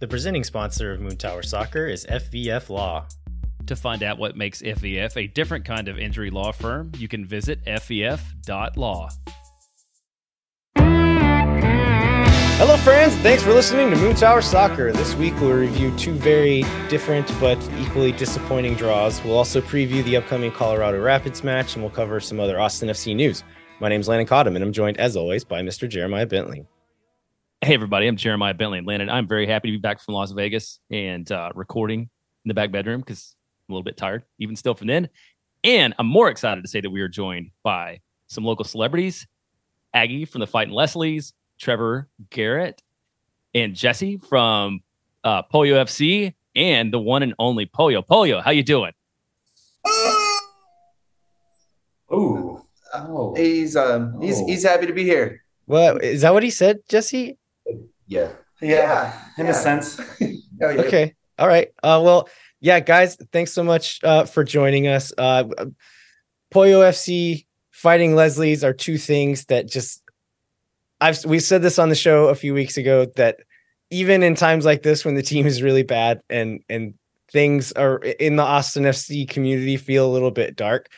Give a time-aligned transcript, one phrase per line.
[0.00, 3.06] The presenting sponsor of Moon Tower Soccer is FVF Law.
[3.66, 7.24] To find out what makes FVF a different kind of injury law firm, you can
[7.24, 9.08] visit fvf.law.
[12.56, 13.14] Hello, friends.
[13.18, 14.92] Thanks for listening to Moon Tower Soccer.
[14.92, 19.22] This week we'll review two very different but equally disappointing draws.
[19.22, 23.14] We'll also preview the upcoming Colorado Rapids match and we'll cover some other Austin FC
[23.14, 23.44] news.
[23.78, 25.88] My name is Landon Cottam and I'm joined, as always, by Mr.
[25.88, 26.66] Jeremiah Bentley.
[27.64, 28.06] Hey, everybody.
[28.06, 29.08] I'm Jeremiah Bentley and Landon.
[29.08, 32.08] I'm very happy to be back from Las Vegas and uh, recording in
[32.48, 33.34] the back bedroom because
[33.66, 35.08] I'm a little bit tired, even still from then.
[35.64, 39.26] And I'm more excited to say that we are joined by some local celebrities
[39.94, 42.82] Aggie from the Fighting Leslies, Trevor Garrett,
[43.54, 44.80] and Jesse from
[45.24, 48.06] uh, Pollo FC, and the one and only Polio.
[48.06, 48.92] Pollo, how you doing?
[52.12, 52.60] Ooh.
[52.92, 53.34] Oh.
[53.34, 54.46] He's um he's Oh.
[54.48, 55.42] he's happy to be here.
[55.64, 56.34] What is that?
[56.34, 57.38] What he said, Jesse?
[58.06, 58.28] Yeah.
[58.60, 59.50] Yeah, In yeah.
[59.50, 60.00] a sense.
[60.62, 60.68] Oh.
[60.68, 61.14] Okay.
[61.36, 61.70] All right.
[61.82, 62.28] Uh, well,
[62.60, 65.12] yeah, guys, thanks so much uh, for joining us.
[65.18, 65.44] Uh,
[66.52, 70.00] Pollo FC, Fighting Leslie's are two things that just
[71.00, 73.40] I've we said this on the show a few weeks ago that
[73.90, 76.94] even in times like this when the team is really bad and and
[77.30, 80.88] things are in the Austin FC community feel a little bit dark.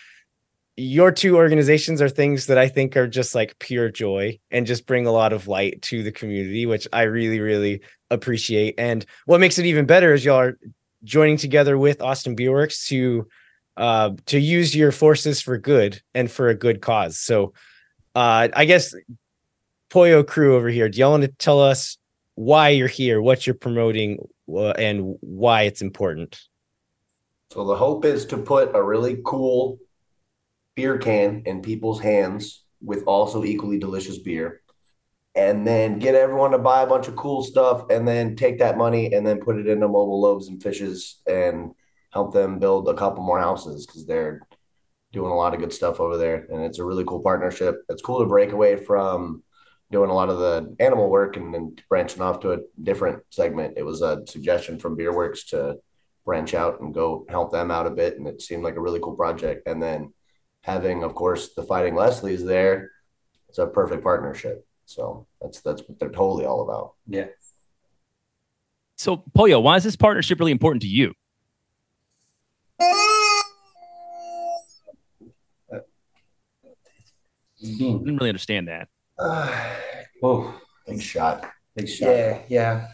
[0.77, 4.87] Your two organizations are things that I think are just like pure joy and just
[4.87, 8.75] bring a lot of light to the community, which I really, really appreciate.
[8.77, 10.59] And what makes it even better is y'all are
[11.03, 13.27] joining together with Austin Beer Works to
[13.77, 17.19] uh to use your forces for good and for a good cause.
[17.19, 17.53] So
[18.15, 18.95] uh I guess
[19.91, 21.97] Pollo crew over here, do y'all want to tell us
[22.35, 24.19] why you're here, what you're promoting,
[24.53, 26.41] uh, and why it's important?
[27.51, 29.79] So the hope is to put a really cool
[30.77, 34.63] beer can in people's hands with also equally delicious beer.
[35.35, 38.79] And then get everyone to buy a bunch of cool stuff and then take that
[38.79, 41.73] money and then put it into mobile loaves and fishes and
[42.11, 44.47] help them build a couple more houses because they're
[45.13, 46.47] doing a lot of good stuff over there.
[46.51, 47.83] And it's a really cool partnership.
[47.89, 49.43] It's cool to break away from
[49.91, 53.75] doing a lot of the animal work and then branching off to a different segment.
[53.77, 55.77] It was a suggestion from Beerworks to
[56.25, 58.19] branch out and go help them out a bit.
[58.19, 59.69] And it seemed like a really cool project.
[59.69, 60.13] And then
[60.67, 62.91] having, of course, the Fighting Leslie's there,
[63.49, 64.67] it's a perfect partnership.
[64.85, 66.95] So that's that's what they're totally all about.
[67.07, 67.27] Yeah.
[68.97, 71.13] So, Pollo, why is this partnership really important to you?
[75.73, 75.81] I
[77.65, 77.99] Mm.
[78.01, 78.89] didn't really understand that.
[80.23, 81.51] oh, Big shot.
[81.75, 82.09] big shot.
[82.11, 82.87] Yeah, yeah.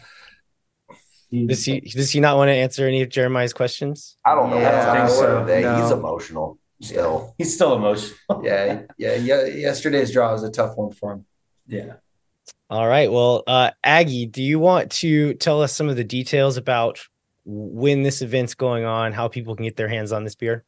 [1.47, 4.17] Does he does he not want to answer any of Jeremiah's questions?
[4.25, 5.21] I don't know Yeah, what's I on think so.
[5.21, 5.81] word today.
[5.81, 7.35] He's emotional still.
[7.37, 8.17] He's still emotional.
[8.43, 9.45] yeah, yeah, yeah.
[9.45, 11.25] Yesterday's draw was a tough one for him.
[11.67, 11.93] Yeah.
[12.69, 13.11] All right.
[13.11, 16.99] Well, uh, Aggie, do you want to tell us some of the details about
[17.45, 20.63] when this event's going on, how people can get their hands on this beer?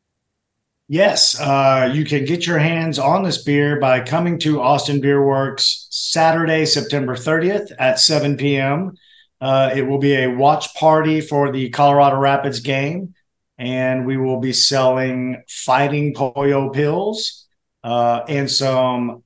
[0.87, 5.25] Yes, uh, you can get your hands on this beer by coming to Austin Beer
[5.25, 8.95] Works Saturday, September 30th at 7 p.m.
[9.41, 13.15] Uh, it will be a watch party for the Colorado Rapids game,
[13.57, 17.43] and we will be selling Fighting Pollo Pilz
[17.83, 19.23] uh, and some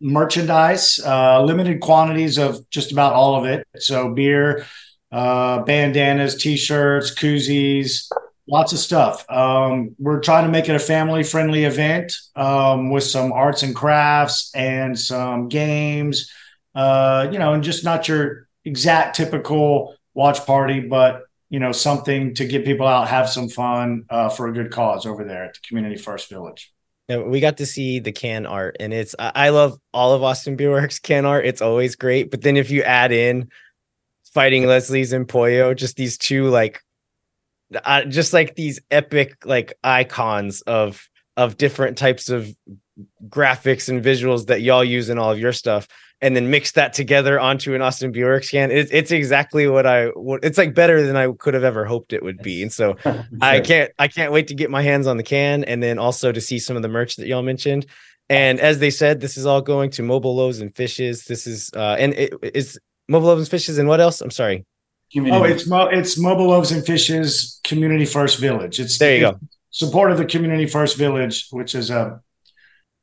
[0.00, 3.66] merchandise, uh, limited quantities of just about all of it.
[3.76, 4.66] So, beer,
[5.12, 8.08] uh, bandanas, t shirts, koozies
[8.50, 9.24] lots of stuff.
[9.30, 13.74] Um, we're trying to make it a family friendly event um, with some arts and
[13.74, 16.30] crafts and some games,
[16.74, 22.34] uh, you know, and just not your exact typical watch party, but you know, something
[22.36, 25.54] to get people out, have some fun uh, for a good cause over there at
[25.54, 26.72] the Community First Village.
[27.08, 30.54] Now, we got to see the can art, and it's I love all of Austin
[30.54, 31.44] Beer Works can art.
[31.44, 32.30] It's always great.
[32.30, 33.50] But then if you add in
[34.32, 36.80] fighting Leslie's and Pollo, just these two like
[37.84, 42.48] uh, just like these epic like icons of of different types of
[43.28, 45.88] graphics and visuals that y'all use in all of your stuff
[46.22, 48.70] and then mix that together onto an Austin Beer scan.
[48.70, 52.12] it's, it's exactly what I what it's like better than I could have ever hoped
[52.12, 52.96] it would be and so
[53.40, 56.32] I can't I can't wait to get my hands on the can and then also
[56.32, 57.86] to see some of the merch that y'all mentioned.
[58.28, 61.24] And as they said, this is all going to mobile loaves and fishes.
[61.24, 62.78] This is uh and it is
[63.08, 64.20] mobile loaves and fishes and what else?
[64.20, 64.66] I'm sorry.
[65.16, 68.78] Oh, it's Mo- it's Mobile Loaves and Fishes Community First Village.
[68.78, 69.46] It's There you it's go.
[69.70, 72.20] Support of the Community First Village, which is a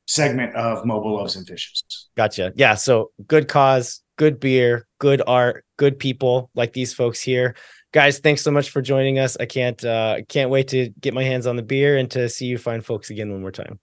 [0.07, 2.09] segment of Mobile Loaves and Fishes.
[2.15, 2.53] Gotcha.
[2.55, 2.75] Yeah.
[2.75, 7.55] So good cause, good beer, good art, good people like these folks here.
[7.93, 9.37] Guys, thanks so much for joining us.
[9.39, 12.45] I can't uh can't wait to get my hands on the beer and to see
[12.45, 13.79] you fine folks again one more time.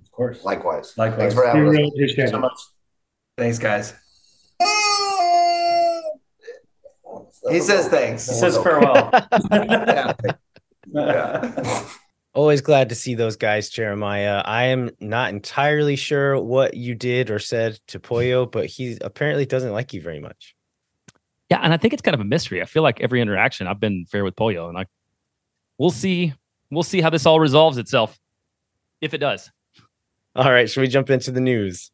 [0.00, 0.44] Of course.
[0.44, 0.94] Likewise.
[0.96, 1.18] Likewise.
[1.18, 1.90] Thanks for having really us.
[1.94, 2.58] appreciate so much.
[3.36, 3.94] Thanks, guys.
[7.50, 8.28] He says thanks.
[8.28, 9.10] He says farewell.
[9.52, 10.12] yeah.
[10.92, 11.88] yeah.
[12.34, 14.40] Always glad to see those guys, Jeremiah.
[14.46, 19.44] I am not entirely sure what you did or said to Pollo, but he apparently
[19.44, 20.54] doesn't like you very much.
[21.50, 22.62] Yeah, and I think it's kind of a mystery.
[22.62, 24.86] I feel like every interaction I've been fair with Pollo, and I
[25.76, 26.32] we'll see
[26.70, 28.18] we'll see how this all resolves itself.
[29.02, 29.50] If it does.
[30.34, 31.90] All right, should we jump into the news?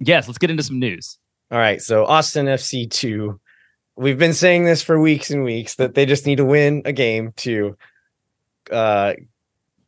[0.00, 1.18] Yes, let's get into some news.
[1.52, 3.38] All right, so Austin FC 2.
[3.94, 6.92] We've been saying this for weeks and weeks that they just need to win a
[6.92, 7.76] game to
[8.72, 9.12] uh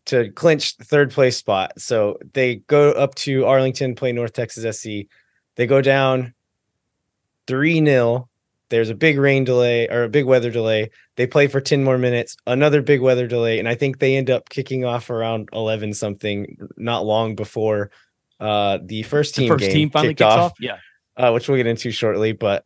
[0.06, 1.72] to clinch third place spot.
[1.78, 5.06] So they go up to Arlington, play North Texas SC.
[5.56, 6.34] They go down
[7.46, 8.28] 3 0.
[8.68, 10.90] There's a big rain delay or a big weather delay.
[11.16, 13.58] They play for 10 more minutes, another big weather delay.
[13.58, 17.90] And I think they end up kicking off around 11 something, not long before
[18.40, 20.38] uh, the first team, the first team finally kicks off.
[20.38, 20.52] off.
[20.58, 20.78] Yeah.
[21.16, 22.32] Uh, which we'll get into shortly.
[22.32, 22.64] But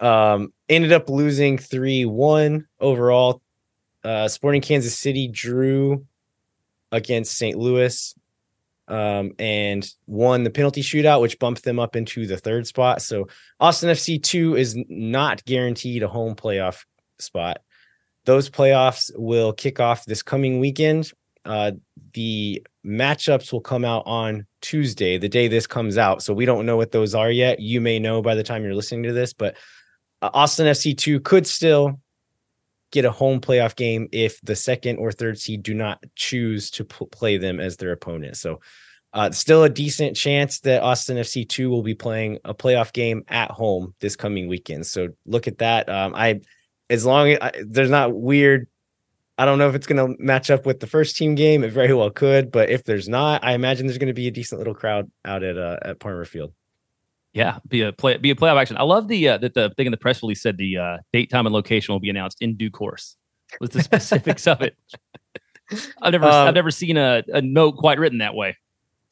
[0.00, 3.42] um, ended up losing 3 1 overall.
[4.02, 6.06] Uh, Sporting Kansas City drew
[6.92, 7.58] against St.
[7.58, 8.14] Louis
[8.88, 13.02] um, and won the penalty shootout, which bumped them up into the third spot.
[13.02, 13.28] So
[13.58, 16.84] Austin FC 2 is not guaranteed a home playoff
[17.18, 17.62] spot.
[18.24, 21.10] Those playoffs will kick off this coming weekend.
[21.44, 21.72] Uh,
[22.12, 26.22] the matchups will come out on Tuesday, the day this comes out.
[26.22, 27.58] So we don't know what those are yet.
[27.60, 29.56] You may know by the time you're listening to this, but
[30.20, 31.98] uh, Austin FC 2 could still
[32.92, 36.84] get a home playoff game if the second or third seed do not choose to
[36.84, 38.36] p- play them as their opponent.
[38.36, 38.60] So,
[39.14, 43.24] uh, still a decent chance that Austin FC two will be playing a playoff game
[43.28, 44.86] at home this coming weekend.
[44.86, 45.88] So look at that.
[45.88, 46.40] Um, I,
[46.88, 48.68] as long as I, there's not weird,
[49.36, 51.64] I don't know if it's going to match up with the first team game.
[51.64, 54.30] It very well could, but if there's not, I imagine there's going to be a
[54.30, 56.52] decent little crowd out at uh, at Palmer Field.
[57.32, 58.76] Yeah, be a play, be a playoff action.
[58.76, 61.30] I love the uh, that the thing in the press release said the uh, date,
[61.30, 63.16] time, and location will be announced in due course.
[63.60, 64.76] Was the specifics of it?
[66.02, 68.56] I've never um, I've never seen a, a note quite written that way.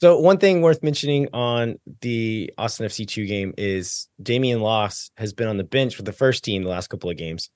[0.00, 5.32] So one thing worth mentioning on the Austin FC two game is Damian Las has
[5.32, 7.50] been on the bench for the first team the last couple of games.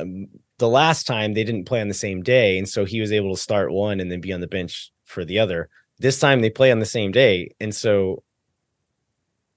[0.00, 0.28] Um,
[0.58, 3.34] the last time they didn't play on the same day, and so he was able
[3.34, 5.68] to start one and then be on the bench for the other.
[5.98, 8.22] This time they play on the same day, and so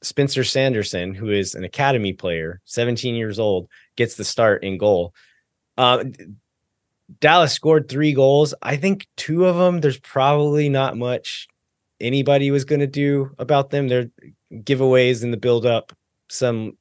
[0.02, 5.14] Spencer Sanderson, who is an academy player, 17 years old, gets the start in goal.
[5.78, 6.06] Uh,
[7.20, 8.54] Dallas scored three goals.
[8.62, 11.48] I think two of them, there's probably not much
[12.00, 13.88] anybody was going to do about them.
[13.88, 14.10] They're
[14.54, 15.94] giveaways in the build up,
[16.30, 16.78] some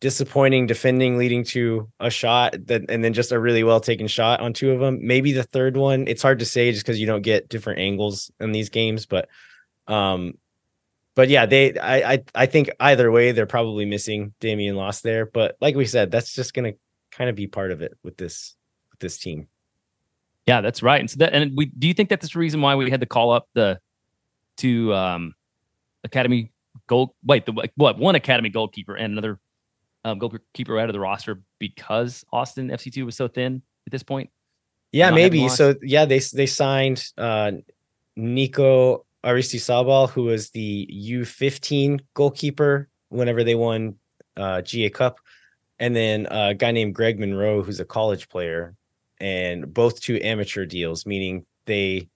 [0.00, 4.40] disappointing defending leading to a shot that and then just a really well taken shot
[4.40, 5.00] on two of them.
[5.02, 8.30] Maybe the third one, it's hard to say just because you don't get different angles
[8.38, 9.28] in these games, but
[9.88, 10.34] um
[11.18, 15.26] but yeah, they I, I I think either way they're probably missing Damian Las there.
[15.26, 16.74] But like we said, that's just gonna
[17.10, 18.54] kind of be part of it with this
[18.92, 19.48] with this team.
[20.46, 21.00] Yeah, that's right.
[21.00, 23.06] And so that and we do you think that's the reason why we had to
[23.06, 23.80] call up the
[24.56, 25.34] two um
[26.04, 26.52] academy
[26.86, 29.40] goal wait the what one academy goalkeeper and another
[30.04, 34.30] um, goalkeeper out of the roster because Austin FC2 was so thin at this point?
[34.92, 35.48] Yeah, maybe.
[35.48, 37.50] So yeah, they they signed uh
[38.14, 43.96] Nico Sabal, who was the U15 goalkeeper whenever they won
[44.36, 45.18] uh, GA Cup,
[45.78, 48.74] and then a guy named Greg Monroe, who's a college player,
[49.20, 52.08] and both two amateur deals, meaning they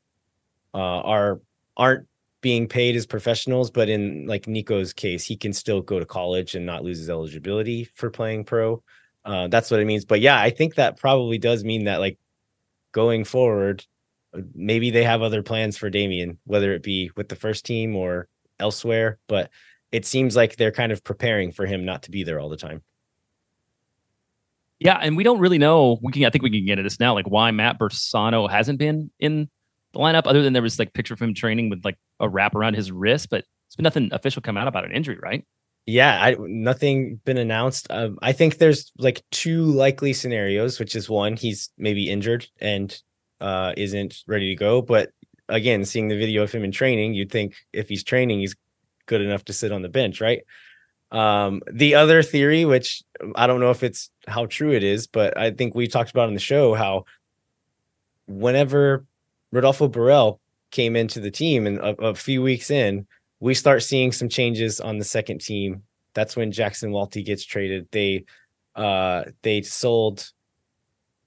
[0.74, 1.40] uh, are
[1.76, 2.06] aren't
[2.40, 6.54] being paid as professionals, but in like Nico's case, he can still go to college
[6.54, 8.82] and not lose his eligibility for playing pro.
[9.24, 10.04] Uh, that's what it means.
[10.04, 12.18] But yeah, I think that probably does mean that like
[12.90, 13.86] going forward,
[14.54, 18.28] maybe they have other plans for Damian, whether it be with the first team or
[18.58, 19.18] elsewhere.
[19.28, 19.50] But
[19.90, 22.56] it seems like they're kind of preparing for him not to be there all the
[22.56, 22.82] time.
[24.78, 25.98] Yeah, and we don't really know.
[26.02, 27.14] We can, I think, we can get into this now.
[27.14, 29.48] Like why Matt Bersano hasn't been in
[29.92, 32.56] the lineup, other than there was like picture of him training with like a wrap
[32.56, 35.44] around his wrist, but it's been nothing official come out about an injury, right?
[35.86, 37.86] Yeah, I, nothing been announced.
[37.90, 42.96] Um, I think there's like two likely scenarios, which is one he's maybe injured and
[43.42, 44.80] uh, isn't ready to go.
[44.80, 45.10] But
[45.48, 48.54] again, seeing the video of him in training, you'd think if he's training, he's
[49.06, 50.42] good enough to sit on the bench, right?
[51.10, 53.02] Um, the other theory, which
[53.34, 56.28] I don't know if it's how true it is, but I think we talked about
[56.28, 57.04] on the show how
[58.26, 59.04] whenever
[59.50, 60.38] Rodolfo Borrell
[60.70, 63.06] came into the team and a, a, few weeks in,
[63.40, 65.82] we start seeing some changes on the second team.
[66.14, 67.88] That's when Jackson Walty gets traded.
[67.90, 68.24] They
[68.74, 70.32] uh they sold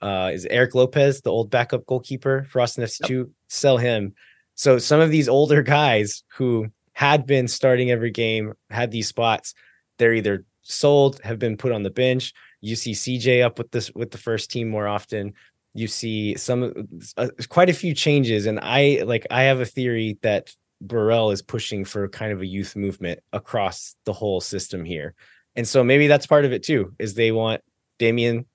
[0.01, 3.27] uh, is Eric Lopez, the old backup goalkeeper for Austin FC2, yep.
[3.47, 4.13] sell him.
[4.55, 9.53] So some of these older guys who had been starting every game, had these spots,
[9.97, 12.33] they're either sold, have been put on the bench.
[12.61, 15.33] You see CJ up with this with the first team more often.
[15.73, 16.87] You see some
[17.17, 20.51] uh, quite a few changes, and I like I have a theory that
[20.83, 25.13] Borrell is pushing for kind of a youth movement across the whole system here.
[25.55, 27.61] And so maybe that's part of it too, is they want
[27.99, 28.45] Damian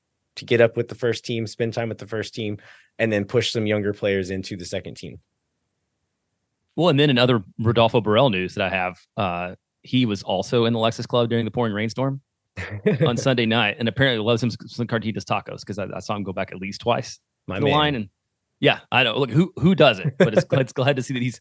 [0.40, 2.58] to get up with the first team, spend time with the first team,
[2.98, 5.20] and then push some younger players into the second team.
[6.76, 10.72] Well, and then another Rodolfo Borrell news that I have, uh, he was also in
[10.72, 12.20] the Lexus Club during the pouring rainstorm
[13.06, 16.22] on Sunday night, and apparently loves him some Cartitas tacos because I, I, saw him
[16.22, 17.20] go back at least twice.
[17.46, 17.74] My the man.
[17.74, 18.08] line, and
[18.60, 19.18] yeah, I know.
[19.18, 20.14] Look, who who does it?
[20.18, 21.40] But it's, it's glad to see that he's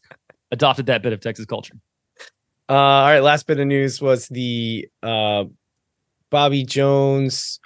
[0.50, 1.74] adopted that bit of Texas culture.
[2.68, 5.44] Uh, all right, last bit of news was the uh,
[6.30, 7.60] Bobby Jones.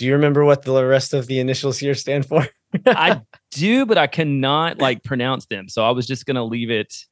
[0.00, 2.48] Do you remember what the rest of the initials here stand for?
[2.86, 5.68] I do, but I cannot like pronounce them.
[5.68, 7.04] So I was just gonna leave it.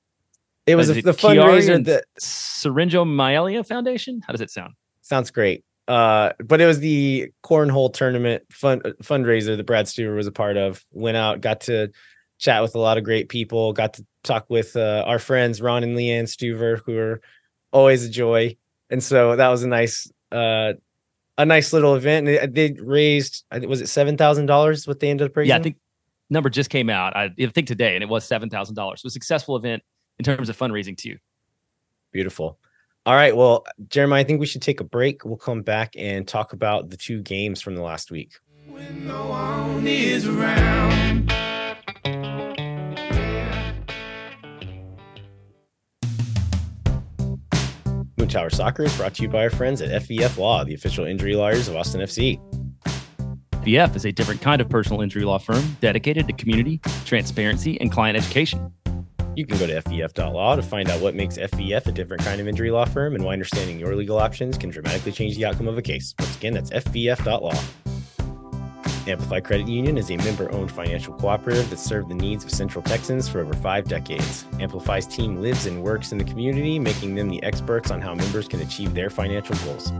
[0.67, 4.23] It was a, it the fundraiser that Syringo Maelia Foundation.
[4.27, 4.73] How does it sound?
[5.03, 5.67] Sounds great.
[5.87, 10.57] Uh, but it was the cornhole tournament fund fundraiser that Brad Stuver was a part
[10.57, 10.83] of.
[10.91, 11.91] Went out, got to
[12.39, 13.75] chat with a lot of great people.
[13.75, 17.21] Got to talk with uh, our friends Ron and Leanne Stuver, who are
[17.71, 18.57] always a joy.
[18.89, 20.73] And so that was a nice, uh,
[21.39, 22.29] a nice little event.
[22.29, 24.87] And they, they raised, was it seven thousand dollars?
[24.87, 25.49] What they ended up raising?
[25.49, 25.77] Yeah, I think
[26.29, 27.17] number just came out.
[27.17, 29.01] I, I think today, and it was seven thousand dollars.
[29.01, 29.83] So a successful event
[30.19, 31.17] in terms of fundraising too.
[32.13, 32.59] Beautiful.
[33.07, 33.35] All right.
[33.35, 35.25] Well, Jeremiah, I think we should take a break.
[35.25, 38.33] We'll come back and talk about the two games from the last week.
[48.29, 48.69] When no one is around.
[48.69, 51.07] Moon Tower Soccer is brought to you by our friends at FVF Law, the official
[51.07, 52.39] injury lawyers of Austin FC.
[53.53, 57.91] FVF is a different kind of personal injury law firm dedicated to community, transparency, and
[57.91, 58.73] client education.
[59.35, 62.49] You can go to FVF.law to find out what makes FVF a different kind of
[62.49, 65.79] injury law firm and why understanding your legal options can dramatically change the outcome of
[65.79, 66.15] a case.
[66.19, 67.88] Once again, that's FVF.law.
[69.09, 72.83] Amplify Credit Union is a member owned financial cooperative that served the needs of Central
[72.83, 74.45] Texans for over five decades.
[74.61, 78.47] Amplify's team lives and works in the community, making them the experts on how members
[78.47, 79.93] can achieve their financial goals.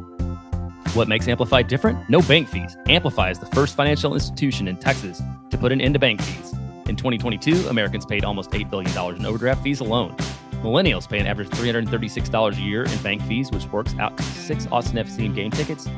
[0.95, 2.09] What makes Amplify different?
[2.11, 2.77] No bank fees.
[2.87, 6.53] Amplify is the first financial institution in Texas to put an end to bank fees.
[6.87, 10.15] In 2022, Americans paid almost $8 billion in overdraft fees alone.
[10.63, 14.67] Millennials pay an average $336 a year in bank fees, which works out to six
[14.71, 15.89] Austin FC game tickets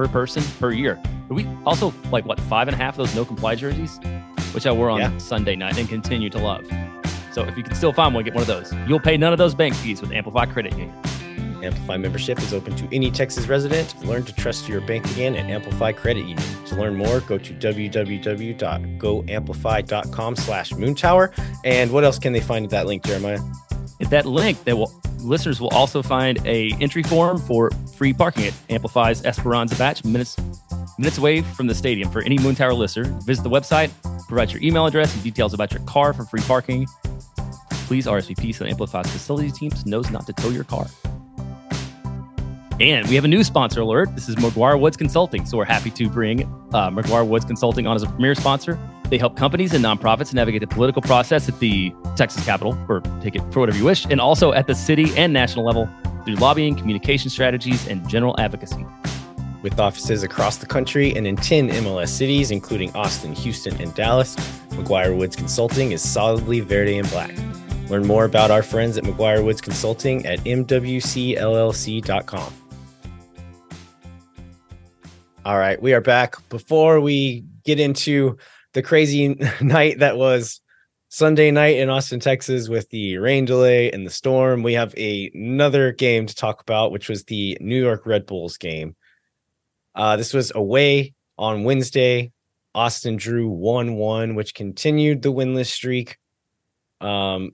[0.00, 0.98] per person per year.
[1.28, 4.00] But we also like what five and a half of those no comply jerseys,
[4.54, 5.18] which I wore on yeah.
[5.18, 6.64] Sunday night and continue to love.
[7.32, 8.72] So if you can still find one, get one of those.
[8.88, 10.94] You'll pay none of those bank fees with Amplify Credit Union.
[11.62, 13.94] Amplify membership is open to any Texas resident.
[14.02, 16.64] Learn to trust your bank again at Amplify Credit Union.
[16.64, 21.30] To learn more, go to www.goamplify.com slash moontower.
[21.66, 23.40] And what else can they find at that link, Jeremiah?
[24.00, 28.46] At that link, they will listeners will also find a entry form for free parking
[28.46, 30.34] at Amplify's Esperanza Batch, minutes
[30.98, 32.10] minutes away from the stadium.
[32.10, 33.90] For any Moon Tower listener, visit the website,
[34.26, 36.86] provide your email address and details about your car for free parking.
[37.86, 40.86] Please RSVP so Amplify's facility teams knows not to tow your car.
[42.80, 44.14] And we have a new sponsor alert.
[44.14, 45.44] This is McGuire Woods Consulting.
[45.44, 48.78] So we're happy to bring uh, McGuire Woods Consulting on as a premier sponsor.
[49.10, 53.34] They help companies and nonprofits navigate the political process at the Texas Capitol, or take
[53.34, 55.88] it for whatever you wish, and also at the city and national level
[56.24, 58.86] through lobbying, communication strategies, and general advocacy.
[59.62, 64.36] With offices across the country and in 10 MLS cities, including Austin, Houston, and Dallas,
[64.70, 67.34] McGuire Woods Consulting is solidly verde and black.
[67.90, 72.52] Learn more about our friends at McGuire Woods Consulting at mwcllc.com.
[75.44, 76.36] All right, we are back.
[76.48, 78.38] Before we get into
[78.72, 79.28] the crazy
[79.60, 80.60] night that was
[81.08, 85.30] Sunday night in Austin, Texas, with the rain delay and the storm, we have a,
[85.34, 88.94] another game to talk about, which was the New York Red Bulls game.
[89.94, 92.30] Uh, this was away on Wednesday.
[92.74, 96.16] Austin drew 1 1, which continued the winless streak.
[97.00, 97.52] Um,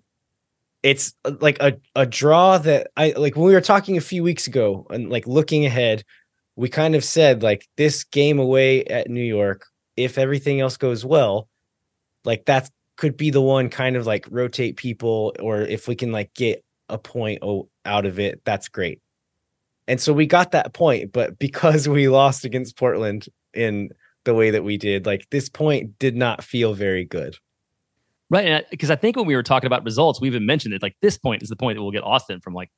[0.82, 4.22] it's uh, like a, a draw that I like when we were talking a few
[4.22, 6.04] weeks ago and like looking ahead
[6.56, 11.04] we kind of said like this game away at New York, if everything else goes
[11.04, 11.48] well,
[12.24, 16.12] like that could be the one kind of like rotate people, or if we can
[16.12, 17.42] like get a point
[17.84, 19.00] out of it, that's great.
[19.88, 23.90] And so we got that point, but because we lost against Portland in
[24.24, 27.36] the way that we did, like this point did not feel very good.
[28.28, 28.68] Right.
[28.70, 31.16] Because I think when we were talking about results, we even mentioned it like this
[31.16, 32.70] point is the point that we'll get Austin from like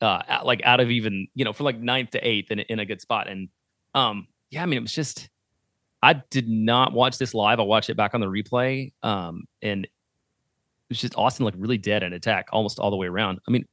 [0.00, 2.84] uh, like out of even you know for like ninth to eighth in, in a
[2.84, 3.28] good spot.
[3.28, 3.48] And
[3.94, 5.28] um, yeah, I mean it was just
[6.06, 7.58] I did not watch this live.
[7.58, 9.90] I watched it back on the replay, um, and it
[10.88, 13.40] was just Austin like really dead in attack almost all the way around.
[13.48, 13.66] I mean,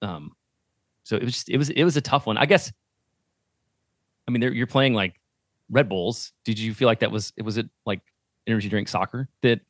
[0.00, 0.30] um,
[1.02, 2.36] so it was just it was it was a tough one.
[2.38, 2.72] I guess.
[4.28, 5.20] I mean, you're playing like
[5.68, 6.32] Red Bulls.
[6.44, 7.42] Did you feel like that was it?
[7.42, 8.02] Was it like
[8.46, 9.60] energy drink soccer that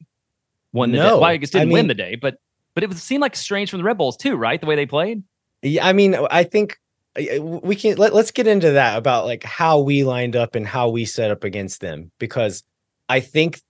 [0.74, 1.04] won the No.
[1.04, 1.14] day?
[1.14, 2.36] Well, I guess didn't I win the day, but
[2.74, 4.60] but it was, seemed like strange from the Red Bulls too, right?
[4.60, 5.22] The way they played.
[5.62, 6.79] Yeah, I mean, I think
[7.16, 10.88] we can let, let's get into that about like how we lined up and how
[10.88, 12.62] we set up against them because
[13.08, 13.60] I think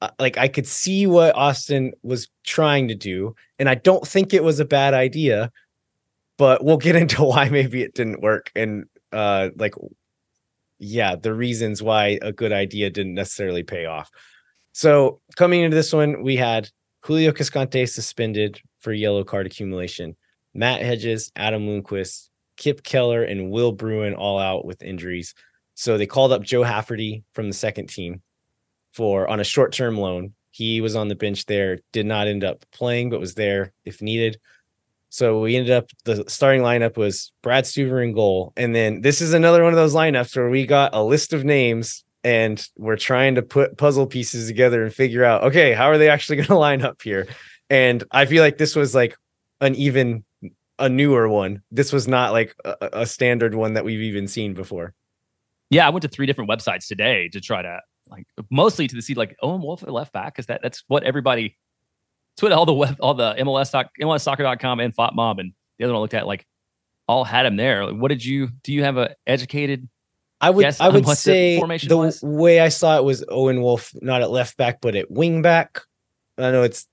[0.00, 4.32] uh, like I could see what Austin was trying to do and I don't think
[4.32, 5.52] it was a bad idea
[6.38, 9.74] but we'll get into why maybe it didn't work and uh like
[10.78, 14.10] yeah, the reasons why a good idea didn't necessarily pay off.
[14.72, 20.16] So, coming into this one, we had Julio Cascante suspended for yellow card accumulation.
[20.54, 22.27] Matt Hedges, Adam Lundqvist,
[22.58, 25.34] Kipp Keller, and Will Bruin all out with injuries.
[25.74, 28.20] So they called up Joe Hafferty from the second team
[28.92, 30.34] for on a short-term loan.
[30.50, 34.02] He was on the bench there, did not end up playing, but was there if
[34.02, 34.38] needed.
[35.10, 38.52] So we ended up the starting lineup was Brad Stuver in goal.
[38.56, 41.44] And then this is another one of those lineups where we got a list of
[41.44, 45.98] names and we're trying to put puzzle pieces together and figure out, okay, how are
[45.98, 47.26] they actually going to line up here?
[47.70, 49.16] And I feel like this was like
[49.60, 50.24] an even
[50.78, 51.62] a newer one.
[51.70, 54.94] This was not like a, a standard one that we've even seen before.
[55.70, 59.02] Yeah, I went to three different websites today to try to like mostly to the
[59.02, 61.56] see like oh, Owen Wolff at left back because that that's what everybody.
[62.34, 65.92] It's what all the web, all the MLS doc, MLSsoccer.com and FotMob and the other
[65.92, 66.46] one I looked at like
[67.08, 67.84] all had him there.
[67.84, 68.72] Like, what did you do?
[68.72, 69.88] You have a educated?
[70.40, 72.22] I would I would the say the was?
[72.22, 75.80] way I saw it was Owen Wolff not at left back but at wing back.
[76.36, 76.86] I know it's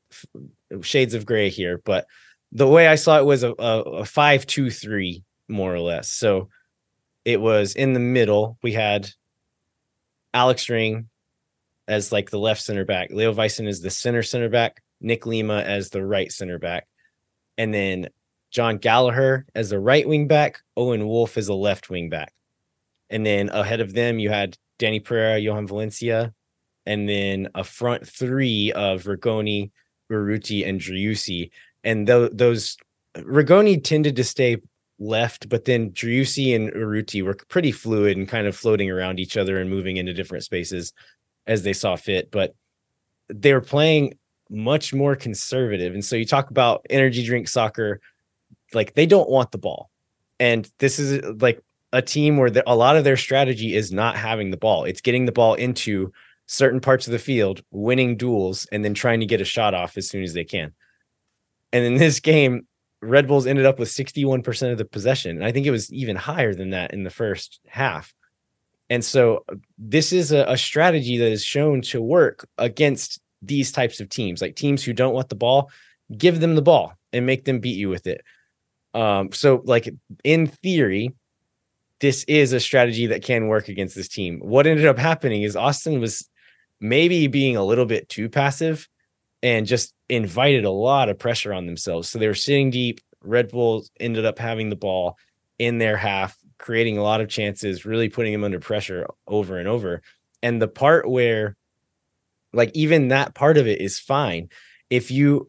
[0.81, 2.07] shades of gray here, but
[2.55, 6.09] the way I saw it was a, a, a five two three more or less.
[6.09, 6.49] So
[7.23, 8.57] it was in the middle.
[8.63, 9.09] We had
[10.33, 11.09] Alex Ring
[11.87, 15.61] as like the left center back, Leo Väisänen is the center center back, Nick Lima
[15.61, 16.87] as the right center back,
[17.57, 18.09] and then
[18.51, 22.33] Jon Gallagher as the right wing back, Owen Wolff as a left wing back.
[23.09, 26.33] And then ahead of them, you had Dani Pereira, Johan Valencia,
[26.85, 29.71] and then a front three of Rigoni,
[30.11, 31.51] Urruti, and Driussi.
[31.85, 32.77] And tho- those
[33.15, 34.57] Rigoni tended to stay
[34.99, 39.37] left, but then Driussi and Urruti were pretty fluid and kind of floating around each
[39.37, 40.91] other and moving into different spaces
[41.47, 42.31] as they saw fit.
[42.31, 42.53] But
[43.29, 44.17] they were playing
[44.49, 45.93] much more conservative.
[45.93, 48.01] And so you talk about energy drink soccer,
[48.73, 49.89] like they don't want the ball.
[50.39, 51.61] And this is like
[51.93, 54.83] a team where the, a lot of their strategy is not having the ball.
[54.83, 56.11] It's getting the ball into
[56.47, 59.97] certain parts of the field, winning duels, and then trying to get a shot off
[59.97, 60.73] as soon as they can.
[61.75, 62.65] And in this game,
[63.01, 65.35] Red Bulls ended up with 61% of the possession.
[65.35, 68.13] And I think it was even higher than that in the first half.
[68.89, 69.43] And so
[69.77, 74.41] this is a, a strategy that is shown to work against these types of teams,
[74.41, 75.69] like teams who don't want the ball,
[76.17, 78.21] give them the ball and make them beat you with it.
[78.93, 81.13] Um, so like in theory,
[81.99, 84.39] this is a strategy that can work against this team.
[84.39, 86.29] What ended up happening is Austin was
[86.79, 88.87] maybe being a little bit too passive
[89.43, 92.09] and just invited a lot of pressure on themselves.
[92.09, 92.99] So they were sitting deep.
[93.21, 95.17] Red Bulls ended up having the ball
[95.59, 99.67] in their half, creating a lot of chances, really putting them under pressure over and
[99.67, 100.01] over.
[100.43, 101.55] And the part where,
[102.53, 104.49] like, even that part of it is fine.
[104.89, 105.47] If you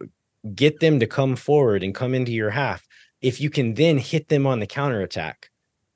[0.55, 2.87] get them to come forward and come into your half,
[3.20, 5.51] if you can then hit them on the counterattack,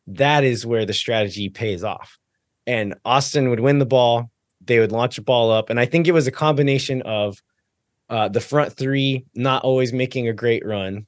[0.06, 2.18] that is where the strategy pays off.
[2.66, 5.70] And Austin would win the ball, they would launch a ball up.
[5.70, 7.40] And I think it was a combination of
[8.10, 11.06] uh, the front three not always making a great run.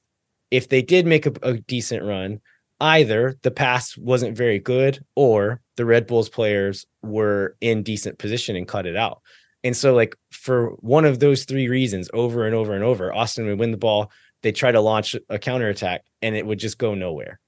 [0.50, 2.40] If they did make a, a decent run,
[2.80, 8.56] either the pass wasn't very good or the Red Bulls players were in decent position
[8.56, 9.20] and cut it out.
[9.64, 13.46] And so, like, for one of those three reasons, over and over and over, Austin
[13.46, 14.10] would win the ball.
[14.42, 17.38] They try to launch a counterattack and it would just go nowhere.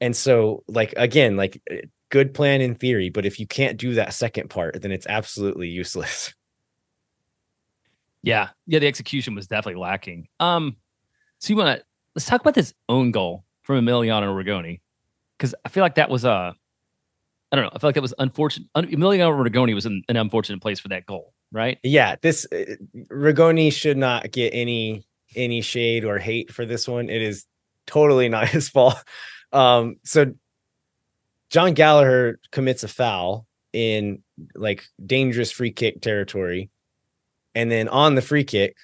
[0.00, 3.94] And so, like, again, like, eh, good plan in theory, but if you can't do
[3.94, 6.34] that second part, then it's absolutely useless.
[8.22, 10.28] Yeah, yeah, the execution was definitely lacking.
[10.38, 10.76] Um,
[11.38, 14.80] so you want to let's talk about this own goal from Emiliano Rigoni
[15.38, 16.54] because I feel like that was a,
[17.52, 18.68] I don't know, I feel like that was unfortunate.
[18.74, 21.78] Un- Emiliano Rigoni was in an unfortunate place for that goal, right?
[21.82, 22.76] yeah this uh,
[23.10, 27.46] Rigoni should not get any any shade or hate for this one it is
[27.86, 28.96] totally not his fault
[29.52, 30.32] um so
[31.50, 34.22] jon gallagher commits a foul in
[34.54, 36.70] like dangerous free kick territory
[37.54, 38.76] and then on the free kick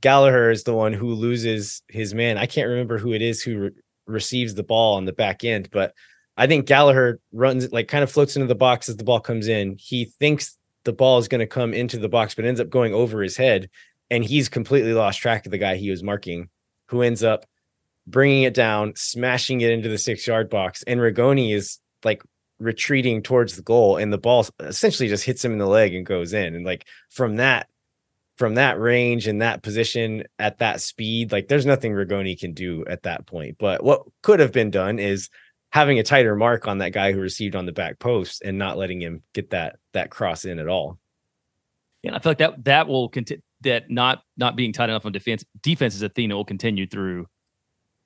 [0.00, 3.58] gallagher is the one who loses his man i can't remember who it is who
[3.58, 3.70] re-
[4.06, 5.94] receives the ball on the back end but
[6.36, 9.48] i think gallagher runs like kind of floats into the box as the ball comes
[9.48, 12.70] in he thinks the ball is going to come into the box, but ends up
[12.70, 13.68] going over his head.
[14.10, 16.48] And he's completely lost track of the guy he was marking,
[16.88, 17.46] who ends up
[18.06, 20.82] bringing it down, smashing it into the six yard box.
[20.82, 22.22] And Rigoni is like
[22.58, 26.04] retreating towards the goal and the ball essentially just hits him in the leg and
[26.04, 27.68] goes in and like from that
[28.40, 32.84] from that range and that position at that speed like there's nothing Rigoni can do
[32.86, 35.28] at that point but what could have been done is
[35.72, 38.78] having a tighter mark on that guy who received on the back post and not
[38.78, 40.98] letting him get that that cross in at all
[42.02, 45.12] yeah, I feel like that that will continue that not not being tight enough on
[45.12, 47.26] defense defense is a theme that will continue through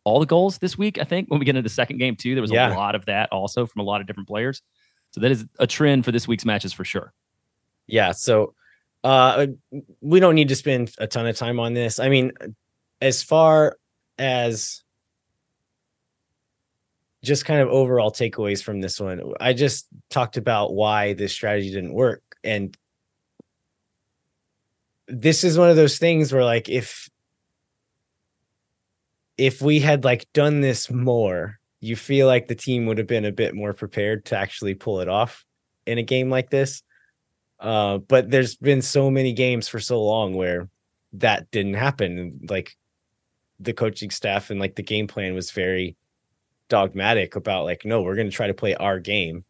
[0.02, 0.98] all the goals this week.
[0.98, 2.74] I think when we get into the second game too, there was Yeah.
[2.74, 4.62] a lot of that also from a lot of different players.
[5.12, 7.12] So that is a trend for this week's matches for sure.
[7.86, 8.52] yeah so
[9.04, 9.46] uh
[10.00, 12.00] we don't need to spend a ton of time on this.
[12.00, 12.32] I mean
[13.00, 13.76] as far
[14.18, 14.82] as
[17.22, 21.70] just kind of overall takeaways from this one i just talked about why this strategy
[21.70, 22.22] didn't work.
[22.42, 22.76] And
[25.08, 27.08] this is one of those things where like if
[29.36, 33.26] if we had like done this more you feel like the team would have been
[33.26, 35.44] a bit more prepared to actually pull it off
[35.86, 36.82] in a game like this
[37.60, 40.68] uh, but there's been so many games for so long where
[41.14, 42.40] that didn't happen.
[42.48, 42.76] Like
[43.60, 45.96] the coaching staff and like the game plan was very
[46.68, 49.44] dogmatic about like, no, we're going to try to play our game.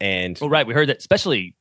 [0.00, 1.54] And Well, right, we heard that especially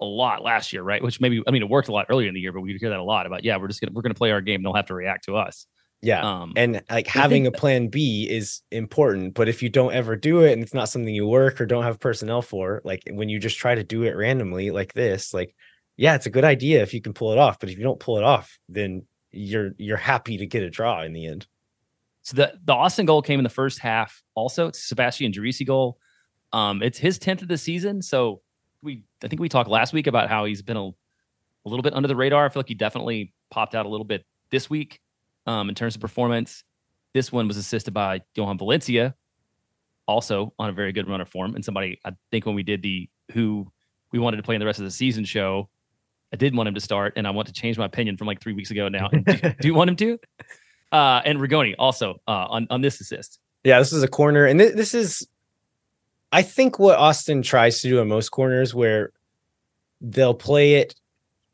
[0.00, 1.02] a lot last year, right?
[1.02, 2.90] Which maybe I mean it worked a lot earlier in the year, but we hear
[2.90, 4.62] that a lot about yeah, we're just gonna we're gonna play our game.
[4.62, 5.66] They'll have to react to us.
[6.02, 9.34] Yeah, Um, and like having a plan B is important.
[9.34, 11.82] But if you don't ever do it and it's not something you work or don't
[11.84, 15.54] have personnel for, like when you just try to do it randomly like this, like
[15.96, 17.58] yeah, it's a good idea if you can pull it off.
[17.58, 21.02] But if you don't pull it off, then you're you're happy to get a draw
[21.02, 21.46] in the end.
[22.22, 24.22] So the the Austin goal came in the first half.
[24.34, 25.98] Also, it's Sebastian Driussi goal.
[26.52, 28.02] Um, it's his tenth of the season.
[28.02, 28.42] So
[28.82, 30.94] we I think we talked last week about how he's been a, a
[31.64, 32.44] little bit under the radar.
[32.44, 35.00] I feel like he definitely popped out a little bit this week
[35.46, 36.64] um, in terms of performance.
[37.14, 39.14] This one was assisted by Johan Valencia,
[40.06, 41.54] also on a very good runner form.
[41.54, 43.70] And somebody I think when we did the who
[44.12, 45.68] we wanted to play in the rest of the season show,
[46.32, 48.40] I did want him to start, and I want to change my opinion from like
[48.40, 49.08] three weeks ago now.
[49.08, 50.18] do, do you want him to?
[50.92, 53.38] Uh, and Rigoni also uh, on on this assist.
[53.64, 55.26] Yeah, this is a corner, and thi- this is,
[56.30, 59.10] I think, what Austin tries to do in most corners, where
[60.00, 60.94] they'll play it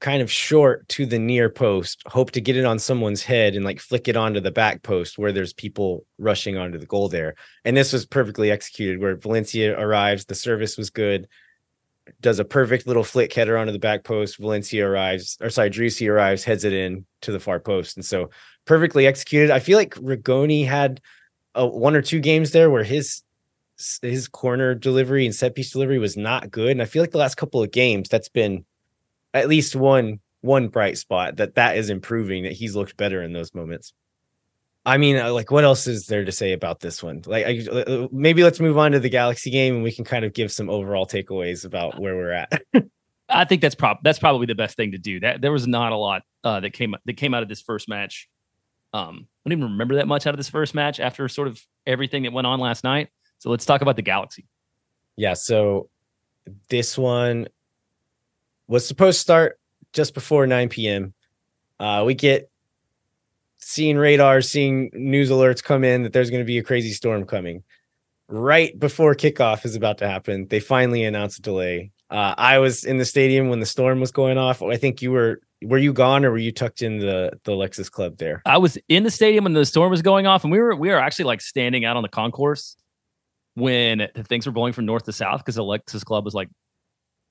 [0.02, 3.64] kind of short to the near post, hope to get it on someone's head, and
[3.64, 7.36] like flick it onto the back post where there's people rushing onto the goal there.
[7.64, 11.28] And this was perfectly executed, where Valencia arrives, the service was good,
[12.20, 14.38] does a perfect little flick header onto the back post.
[14.38, 18.28] Valencia arrives, or sorry, Driussi arrives, heads it in to the far post, and so
[18.64, 19.52] perfectly executed.
[19.52, 21.00] I feel like Rigoni had
[21.54, 23.22] uh, one or two games there where his
[24.02, 27.18] his corner delivery and set piece delivery was not good, and I feel like the
[27.18, 28.64] last couple of games that's been
[29.34, 33.32] at least one one bright spot that that is improving that he's looked better in
[33.32, 33.92] those moments.
[34.84, 37.22] I mean, uh, like, what else is there to say about this one?
[37.24, 40.24] Like, I, uh, maybe let's move on to the Galaxy game, and we can kind
[40.24, 42.62] of give some overall takeaways about where we're at.
[43.28, 45.20] I think that's prob that's probably the best thing to do.
[45.20, 47.88] That there was not a lot uh, that came that came out of this first
[47.88, 48.28] match.
[48.92, 51.60] Um, I don't even remember that much out of this first match after sort of
[51.86, 53.08] everything that went on last night.
[53.38, 54.46] So let's talk about the Galaxy.
[55.16, 55.88] Yeah, so
[56.68, 57.48] this one
[58.66, 59.58] was supposed to start
[59.92, 61.14] just before 9 p.m.
[61.78, 62.50] Uh, we get
[63.58, 67.24] seeing radars, seeing news alerts come in that there's going to be a crazy storm
[67.24, 67.62] coming.
[68.28, 71.92] Right before kickoff is about to happen, they finally announce a delay.
[72.10, 74.62] Uh, I was in the stadium when the storm was going off.
[74.62, 75.40] I think you were.
[75.64, 78.42] Were you gone, or were you tucked in the the Lexus Club there?
[78.44, 80.88] I was in the stadium when the storm was going off, and we were we
[80.88, 82.76] were actually like standing out on the concourse
[83.54, 86.48] when the things were blowing from north to south because the Lexus Club was like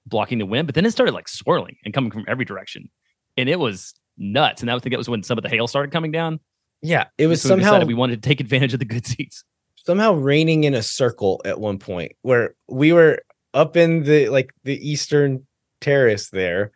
[0.05, 0.67] blocking the wind.
[0.67, 2.89] But then it started like swirling and coming from every direction,
[3.37, 4.61] and it was nuts.
[4.61, 6.39] And I think that was when some of the hail started coming down.
[6.81, 9.05] Yeah, it was So we somehow decided we wanted to take advantage of the good
[9.05, 9.43] seats.
[9.75, 13.19] somehow raining in a circle at one point where we were
[13.53, 15.45] up in the like the eastern
[15.81, 16.71] terrace there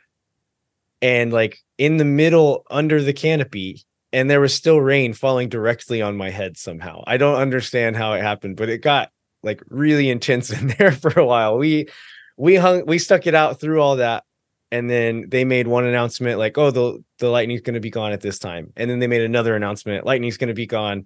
[1.01, 6.01] and like in the middle under the canopy and there was still rain falling directly
[6.01, 9.09] on my head somehow i don't understand how it happened but it got
[9.43, 11.87] like really intense in there for a while we
[12.37, 14.23] we hung we stuck it out through all that
[14.71, 18.11] and then they made one announcement like oh the the lightning's going to be gone
[18.11, 21.05] at this time and then they made another announcement lightning's going to be gone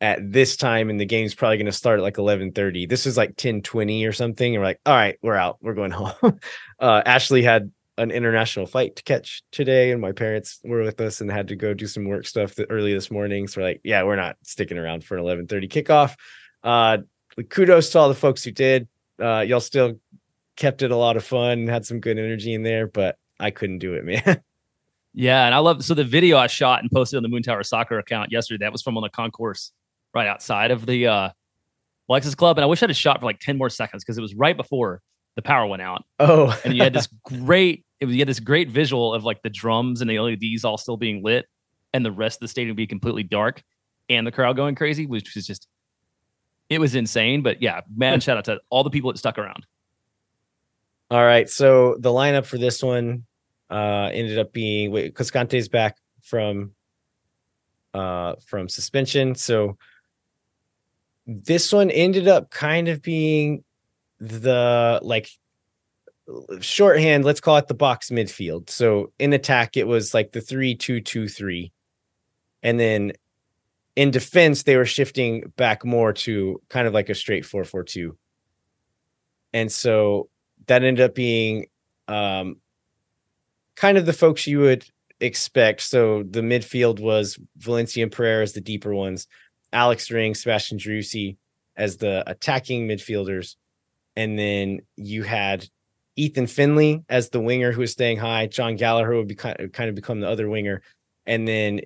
[0.00, 2.88] at this time and the game's probably going to start at like 11:30.
[2.88, 5.58] This is like 10:20 or something and we're like, "All right, we're out.
[5.60, 6.40] We're going home."
[6.78, 11.20] uh Ashley had an international flight to catch today and my parents were with us
[11.20, 13.46] and had to go do some work stuff early this morning.
[13.46, 16.16] So we're like, "Yeah, we're not sticking around for an 11:30 kickoff."
[16.62, 16.98] Uh
[17.48, 18.88] kudos to all the folks who did.
[19.20, 20.00] Uh y'all still
[20.60, 23.78] kept it a lot of fun, had some good energy in there, but I couldn't
[23.78, 24.42] do it, man.
[25.12, 27.64] Yeah, and I love so the video I shot and posted on the Moon Tower
[27.64, 28.64] Soccer account yesterday.
[28.64, 29.72] That was from on the concourse
[30.14, 31.30] right outside of the uh
[32.08, 34.20] Lexus Club, and I wish I had shot for like 10 more seconds because it
[34.20, 35.00] was right before
[35.36, 36.04] the power went out.
[36.18, 39.42] Oh, And you had this great, it was you had this great visual of like
[39.42, 41.46] the drums and the LEDs all still being lit
[41.92, 43.62] and the rest of the stadium being completely dark
[44.08, 45.66] and the crowd going crazy, which was just
[46.68, 47.42] it was insane.
[47.42, 49.66] But yeah, man, shout out to all the people that stuck around.
[51.10, 51.48] All right.
[51.48, 53.24] So the lineup for this one
[53.68, 56.72] uh ended up being wait, Cascante's back from
[57.94, 59.34] uh from suspension.
[59.34, 59.76] So
[61.26, 63.64] this one ended up kind of being
[64.18, 65.28] the like
[66.60, 68.70] shorthand, let's call it the box midfield.
[68.70, 71.72] So in attack, it was like the three two two three.
[72.62, 73.12] And then
[73.96, 77.82] in defense, they were shifting back more to kind of like a straight four four
[77.82, 78.16] two.
[79.52, 80.28] And so
[80.70, 81.66] that ended up being
[82.06, 82.56] um,
[83.74, 84.84] kind of the folks you would
[85.18, 85.80] expect.
[85.80, 89.26] So the midfield was Valencia and Pereira as the deeper ones,
[89.72, 91.36] Alex Ring, Sebastian Driussi
[91.76, 93.56] as the attacking midfielders,
[94.14, 95.68] and then you had
[96.14, 98.46] Ethan Finlay as the winger who was staying high.
[98.46, 100.82] Jon Gallagher would be kind of, become the other winger,
[101.26, 101.80] and then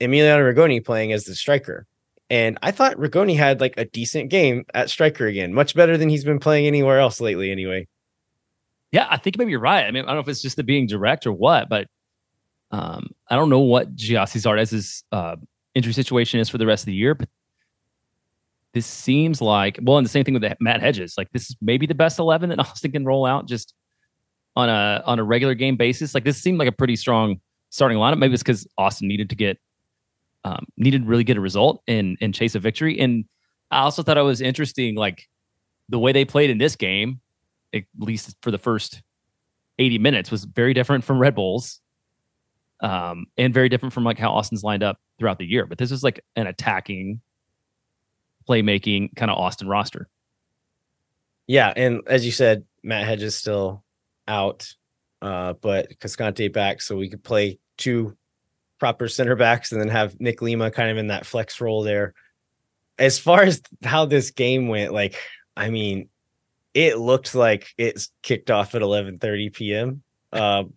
[0.00, 1.86] Emiliano Rigoni playing as the striker.
[2.30, 6.08] And I thought Rigoni had like a decent game at striker again, much better than
[6.08, 7.88] he's been playing anywhere else lately, anyway.
[8.92, 9.84] Yeah, I think maybe you're right.
[9.84, 11.88] I mean, I don't know if it's just the being direct or what, but
[12.70, 15.36] um, I don't know what Gyasi Zardes's uh,
[15.74, 17.28] injury situation is for the rest of the year, but
[18.72, 21.14] this seems like well, and the same thing with Matt Hedges.
[21.18, 23.74] Like this is maybe the best eleven that Austin can roll out just
[24.54, 26.14] on a on a regular game basis.
[26.14, 27.40] Like this seemed like a pretty strong
[27.70, 28.18] starting lineup.
[28.18, 29.58] Maybe it's because Austin needed to get
[30.44, 32.98] um, needed really get a result and and chase a victory.
[32.98, 33.24] And
[33.70, 35.28] I also thought it was interesting, like
[35.88, 37.20] the way they played in this game,
[37.74, 39.02] at least for the first
[39.78, 41.80] 80 minutes, was very different from Red Bulls.
[42.82, 45.66] Um, and very different from like how Austin's lined up throughout the year.
[45.66, 47.20] But this was like an attacking,
[48.48, 50.08] playmaking kind of Austin roster.
[51.46, 53.84] Yeah, and as you said, Matt Hedges still
[54.26, 54.72] out,
[55.20, 58.16] uh, but Cascante back, so we could play two
[58.80, 62.14] proper center backs and then have Nick Lima kind of in that flex role there.
[62.98, 65.16] As far as how this game went, like
[65.56, 66.08] I mean,
[66.74, 70.02] it looked like it's kicked off at 11:30 p.m.
[70.32, 70.74] Um,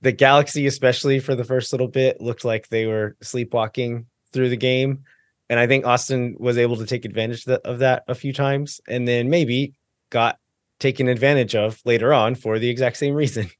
[0.00, 4.56] the Galaxy, especially for the first little bit, looked like they were sleepwalking through the
[4.56, 5.04] game,
[5.48, 9.06] and I think Austin was able to take advantage of that a few times, and
[9.06, 9.74] then maybe
[10.10, 10.38] got
[10.78, 13.50] taken advantage of later on for the exact same reason.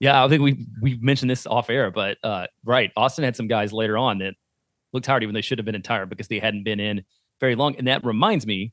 [0.00, 3.48] Yeah, I think we we mentioned this off air, but uh, right, Austin had some
[3.48, 4.34] guys later on that
[4.92, 7.04] looked tired even they should have been in tired because they hadn't been in
[7.38, 7.76] very long.
[7.76, 8.72] And that reminds me,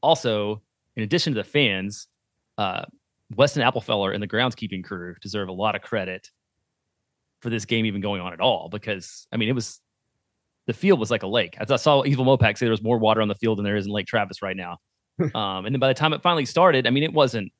[0.00, 0.62] also,
[0.96, 2.06] in addition to the fans,
[2.56, 2.84] uh,
[3.34, 6.30] Weston Applefeller and the groundskeeping crew deserve a lot of credit
[7.40, 9.80] for this game even going on at all because I mean it was
[10.66, 11.56] the field was like a lake.
[11.58, 13.76] As I saw Evil Mopac say there was more water on the field than there
[13.76, 14.78] is in Lake Travis right now.
[15.34, 17.50] um, and then by the time it finally started, I mean it wasn't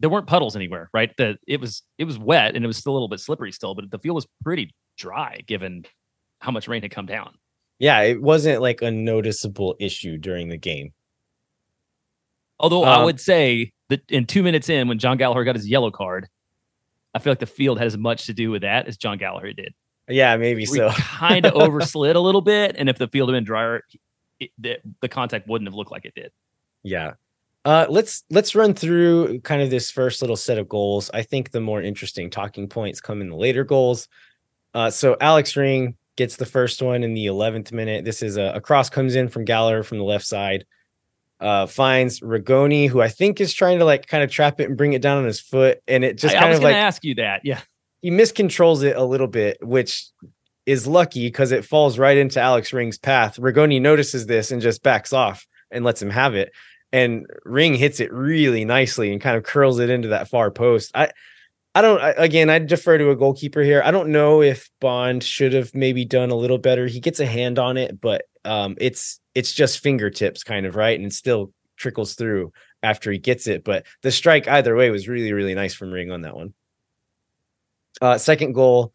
[0.00, 1.10] there weren't puddles anywhere, right?
[1.16, 3.74] The it was it was wet and it was still a little bit slippery still,
[3.74, 5.84] but the field was pretty dry given
[6.40, 7.34] how much rain had come down.
[7.78, 10.92] Yeah, it wasn't like a noticeable issue during the game.
[12.58, 15.68] Although I Um, would say that in two minutes in, when Jon Gallagher got his
[15.68, 16.26] yellow card,
[17.14, 19.52] I feel like the field had as much to do with that as Jon Gallagher
[19.52, 19.74] did.
[20.08, 20.90] Yeah, maybe We so.
[20.94, 23.82] kind of overslid a little bit, and if the field had been drier,
[24.40, 26.30] it, the, the contact wouldn't have looked like it did.
[26.82, 27.14] Yeah.
[27.66, 31.10] Uh, let's let's run through kind of this first little set of goals.
[31.12, 34.06] I think the more interesting talking points come in the later goals.
[34.72, 38.04] Uh, so Alex Ring gets the first one in the 11th minute.
[38.04, 40.64] This is a, a cross comes in from Gallagher from the left side.
[41.40, 44.76] Uh, finds Rigoni, who I think is trying to like kind of trap it and
[44.76, 46.76] bring it down on his foot, and it just I, I kind was of like
[46.76, 47.40] ask you that.
[47.42, 47.60] Yeah,
[48.00, 50.06] he miscontrols it a little bit, which
[50.66, 53.38] is lucky because it falls right into Alex Ring's path.
[53.38, 56.52] Rigoni notices this and just backs off and lets him have it.
[56.92, 60.92] And Ring hits it really nicely and kind of curls it into that far post.
[60.94, 61.10] I
[61.74, 63.82] I don't I, again, I defer to a goalkeeper here.
[63.84, 66.86] I don't know if Bond should have maybe done a little better.
[66.86, 70.98] He gets a hand on it, but um it's it's just fingertips kind of, right?
[70.98, 75.08] And it still trickles through after he gets it, but the strike either way was
[75.08, 76.54] really really nice from Ring on that one.
[78.00, 78.92] Uh, second goal,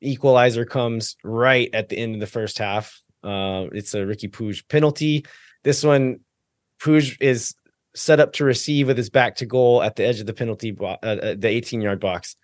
[0.00, 3.00] equalizer comes right at the end of the first half.
[3.22, 5.24] Uh, it's a Ricky Puig penalty.
[5.62, 6.20] This one,
[6.80, 7.54] Puig is
[7.94, 10.72] set up to receive with his back to goal at the edge of the penalty,
[10.72, 12.36] bo- uh, uh, the 18 yard box.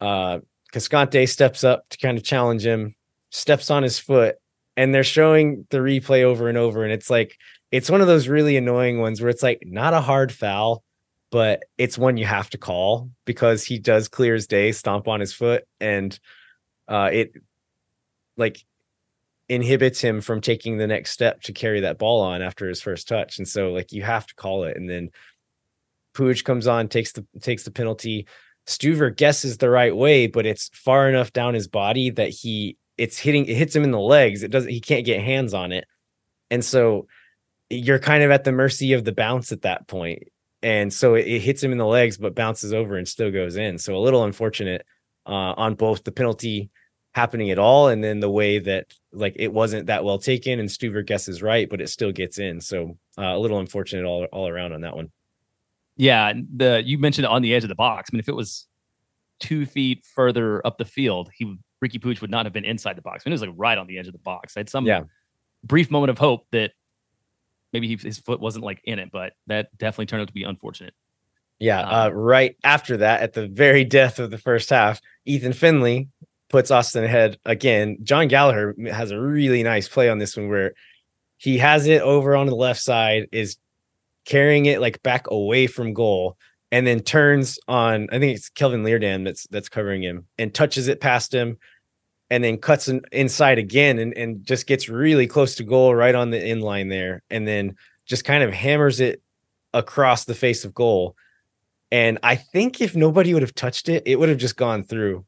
[0.00, 0.40] Uh,
[0.72, 2.94] Cascante steps up to kind of challenge him,
[3.30, 4.36] steps on his foot,
[4.76, 6.84] and they're showing the replay over and over.
[6.84, 7.38] And it's like,
[7.70, 10.82] it's one of those really annoying ones where it's like not a hard foul,
[11.30, 15.18] but it's one you have to call because he does clear as day stomp on
[15.18, 16.16] his foot and
[16.86, 17.32] uh it
[18.36, 18.64] like
[19.48, 23.08] inhibits him from taking the next step to carry that ball on after his first
[23.08, 23.38] touch.
[23.38, 24.76] And so like you have to call it.
[24.76, 25.10] And then
[26.14, 28.26] Puig comes on, takes the takes the penalty.
[28.66, 33.18] Stuver guesses the right way, but it's far enough down his body that he it's
[33.18, 34.42] hitting it hits him in the legs.
[34.42, 35.84] It doesn't he can't get hands on it.
[36.50, 37.06] And so
[37.68, 40.22] you're kind of at the mercy of the bounce at that point.
[40.62, 43.56] And so it, it hits him in the legs, but bounces over and still goes
[43.56, 43.76] in.
[43.76, 44.86] So a little unfortunate
[45.26, 46.70] uh, on both the penalty
[47.14, 50.68] happening at all and then the way that like it wasn't that well taken and
[50.68, 52.60] Stuver guesses right, but it still gets in.
[52.60, 55.10] So uh, a little unfortunate all, all around on that one.
[55.96, 58.10] Yeah, the you mentioned on the edge of the box.
[58.12, 58.66] I mean, if it was
[59.38, 61.44] two feet further up the field, he
[61.84, 63.22] Riqui Puig would not have been inside the box.
[63.24, 64.56] I mean, it was like right on the edge of the box.
[64.56, 65.02] I had some Yeah.
[65.62, 66.72] brief moment of hope that
[67.72, 70.42] maybe he, his foot wasn't like in it, but that definitely turned out to be
[70.44, 70.94] unfortunate.
[71.60, 75.52] Yeah, uh, Um, right after that, at the very death of the first half, Ethan
[75.52, 76.08] Finlay
[76.54, 77.96] puts Austin ahead again.
[78.04, 80.74] Jon Gallagher has a really nice play on this one where
[81.36, 83.56] he has it over on the left side, is
[84.24, 86.36] carrying it like back away from goal,
[86.70, 88.06] and then turns on.
[88.12, 91.58] I think it's Kelvin Leerdam that's that's covering him and touches it past him,
[92.30, 96.14] and then cuts in, inside again and and just gets really close to goal right
[96.14, 97.74] on the inline there, and then
[98.06, 99.20] just kind of hammers it
[99.72, 101.16] across the face of goal.
[101.90, 105.24] And I think if nobody would have touched it, it would have just gone through,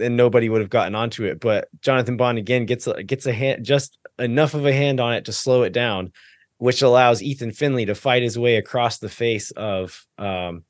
[0.00, 1.40] and nobody would have gotten onto it.
[1.40, 5.14] But Jonathan Bond again gets a, gets a hand, just enough of a hand on
[5.14, 6.12] it to slow it down,
[6.58, 10.64] which allows Ethan Finlay to fight his way across the face of um,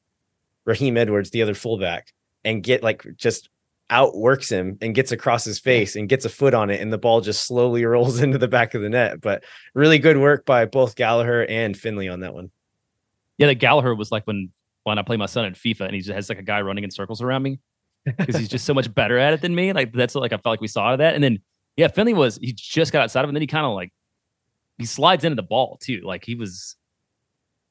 [0.64, 2.12] Raheem Edwards, the other fullback,
[2.44, 3.48] and get like just
[3.90, 6.98] outworks him and gets across his face and gets a foot on it, and the
[6.98, 9.20] ball just slowly rolls into the back of the net.
[9.20, 12.50] But really good work by both Gallagher and Finlay on that one.
[13.38, 14.50] Yeah, that Gallagher was like when
[14.84, 16.82] when I play my son in FIFA and he just has like a guy running
[16.82, 17.60] in circles around me
[18.04, 19.72] because he's just so much better at it than me.
[19.72, 21.14] Like that's like I felt like we saw that.
[21.14, 21.38] And then
[21.76, 23.92] yeah, Finlay was he just got outside of it, and then he kind of like
[24.78, 26.02] he slides into the ball too.
[26.04, 26.76] Like he was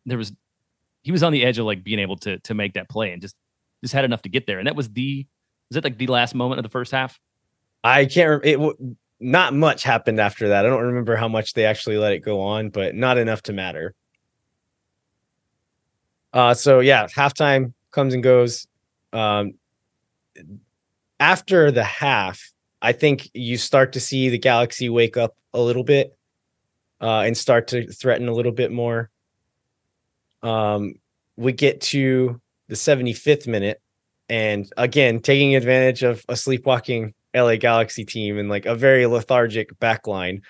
[0.05, 0.33] there was
[1.03, 3.21] he was on the edge of like being able to to make that play and
[3.21, 3.35] just
[3.81, 4.59] just had enough to get there.
[4.59, 5.25] And that was the
[5.69, 7.19] was that like the last moment of the first half?
[7.83, 8.43] I can't.
[8.45, 8.59] It
[9.19, 10.65] not much happened after that.
[10.65, 13.53] I don't remember how much they actually let it go on, but not enough to
[13.53, 13.93] matter.
[16.33, 18.67] Uh, so yeah, halftime comes and goes.
[19.13, 19.53] Um,
[21.19, 25.83] after the half, I think you start to see the Galaxy wake up a little
[25.83, 26.17] bit
[26.99, 29.09] uh, and start to threaten a little bit more.
[30.41, 30.95] Um,
[31.37, 33.81] we get to the 75th minute,
[34.29, 39.77] and again, taking advantage of a sleepwalking LA Galaxy team and like a very lethargic
[39.79, 40.41] back line.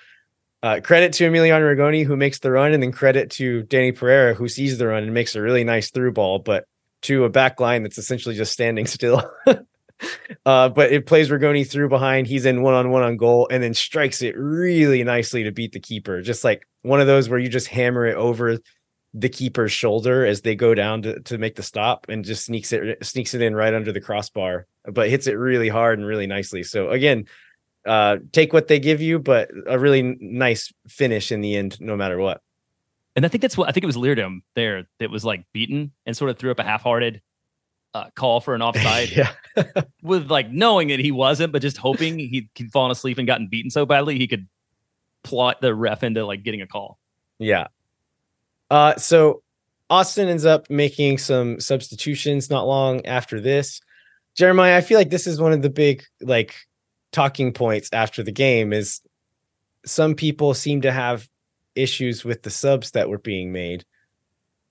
[0.62, 4.34] Uh, credit to Emiliano Rigoni who makes the run, and then credit to Dani Pereira
[4.34, 6.64] who sees the run and makes a really nice through ball, but
[7.02, 9.22] to a back line that's essentially just standing still.
[10.44, 12.26] Uh, but it plays Rigoni through behind.
[12.26, 15.72] He's in one on one on goal and then strikes it really nicely to beat
[15.72, 16.20] the keeper.
[16.22, 18.58] Just like one of those where you just hammer it over
[19.14, 22.72] the keeper's shoulder as they go down to, to make the stop and just sneaks
[22.72, 26.26] it sneaks it in right under the crossbar, but hits it really hard and really
[26.26, 26.62] nicely.
[26.62, 27.26] So again,
[27.86, 31.96] uh, take what they give you, but a really nice finish in the end, no
[31.96, 32.40] matter what.
[33.14, 35.92] And I think that's what I think it was Leerdam there that was like beaten
[36.06, 37.20] and sort of threw up a half-hearted
[37.94, 39.32] uh, call for an offside yeah,
[40.02, 43.48] with like knowing that he wasn't, but just hoping he'd, he'd fallen asleep and gotten
[43.48, 44.46] beaten so badly he could
[45.22, 46.98] plot the ref into like getting a call.
[47.38, 47.68] yeah.
[48.70, 49.42] Uh, so
[49.90, 53.82] Austin ends up making some substitutions not long after this.
[54.34, 56.54] Jeremiah, I feel like this is one of the big like
[57.12, 59.02] talking points after the game is
[59.84, 61.28] some people seem to have
[61.74, 63.84] issues with the subs that were being made.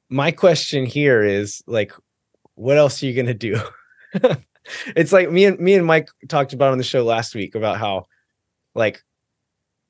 [0.09, 1.93] My question here is like,
[2.61, 3.59] what else are you gonna do?
[4.95, 7.77] it's like me and me and Mike talked about on the show last week about
[7.77, 8.05] how
[8.75, 9.03] like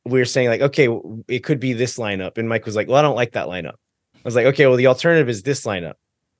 [0.05, 0.87] we were saying like, okay,
[1.27, 3.75] it could be this lineup, and Mike was like, well, I don't like that lineup.
[4.15, 5.95] I was like, okay, well, the alternative is this lineup.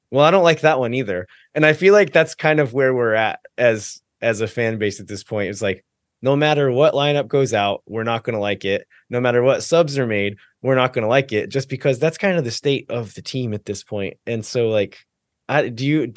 [0.09, 1.27] Well, I don't like that one either.
[1.55, 4.99] And I feel like that's kind of where we're at as as a fan base
[4.99, 5.49] at this point.
[5.49, 5.83] It's like
[6.21, 8.88] no matter what lineup goes out, we're not going to like it.
[9.09, 12.17] No matter what subs are made, we're not going to like it just because that's
[12.17, 14.17] kind of the state of the team at this point.
[14.27, 14.99] And so like
[15.52, 16.08] I, do you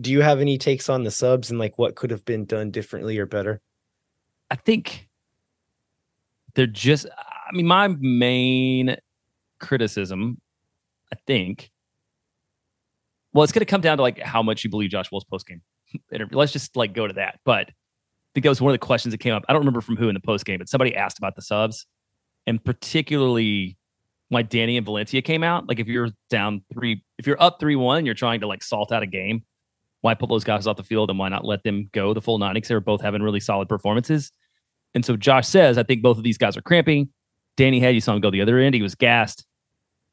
[0.00, 2.72] do you have any takes on the subs and like what could have been done
[2.72, 3.60] differently or better?
[4.50, 5.08] I think
[6.54, 8.96] they're just I mean my main
[9.60, 10.40] criticism
[11.12, 11.70] I think
[13.32, 15.46] well it's going to come down to like how much you believe Josh Wolff's post
[15.46, 15.62] game
[16.12, 16.36] interview.
[16.36, 17.38] Let's just like go to that.
[17.44, 19.44] But I think that was one of the questions that came up.
[19.48, 21.86] I don't remember from who in the post game, but somebody asked about the subs
[22.48, 23.76] and particularly
[24.30, 25.68] why Dani and Valencia came out.
[25.68, 28.92] Like if you're down three, if you're up three one, you're trying to like salt
[28.92, 29.44] out a game.
[30.00, 32.38] Why put those guys off the field and why not let them go the full
[32.38, 32.54] nine?
[32.54, 34.32] Because they were both having really solid performances.
[34.94, 37.10] And so Josh says, I think both of these guys are cramping.
[37.56, 38.74] Dani had you saw him go the other end.
[38.74, 39.44] He was gassed.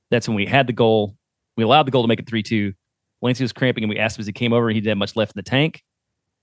[0.09, 1.15] That's when we had the goal.
[1.55, 2.73] We allowed the goal to make it 3 2.
[3.21, 5.15] Valencia was cramping, and we asked him as he came over, he didn't have much
[5.15, 5.83] left in the tank.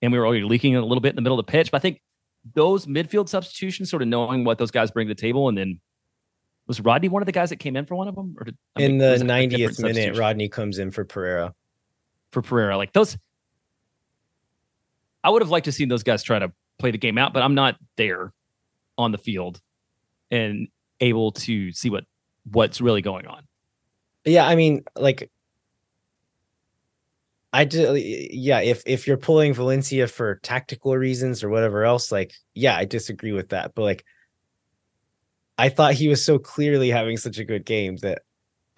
[0.01, 1.71] And we were already leaking a little bit in the middle of the pitch.
[1.71, 2.01] But I think
[2.55, 5.81] those midfield substitutions, sort of knowing what those guys bring to the table, and then
[6.67, 8.35] was Rodney one of the guys that came in for one of them?
[8.39, 10.91] Or did, I In mean, the was it a different 90th minute, Rodney comes in
[10.91, 11.55] for Pereira.
[12.33, 12.77] for Pereira.
[12.77, 13.17] Like those,
[15.23, 17.43] I would have liked to see those guys try to play the game out, but
[17.43, 18.33] I'm not there
[18.99, 19.61] on the field
[20.31, 20.69] and
[21.01, 22.05] able to see what
[22.51, 23.47] what's really going on.
[24.25, 25.31] Yeah, I mean, like,
[27.53, 27.91] I do.
[27.91, 32.77] Uh, yeah, if if you're pulling Valencia for tactical reasons or whatever else, like, yeah,
[32.77, 33.75] I disagree with that.
[33.75, 34.05] But like,
[35.57, 38.23] I thought he was so clearly having such a good game that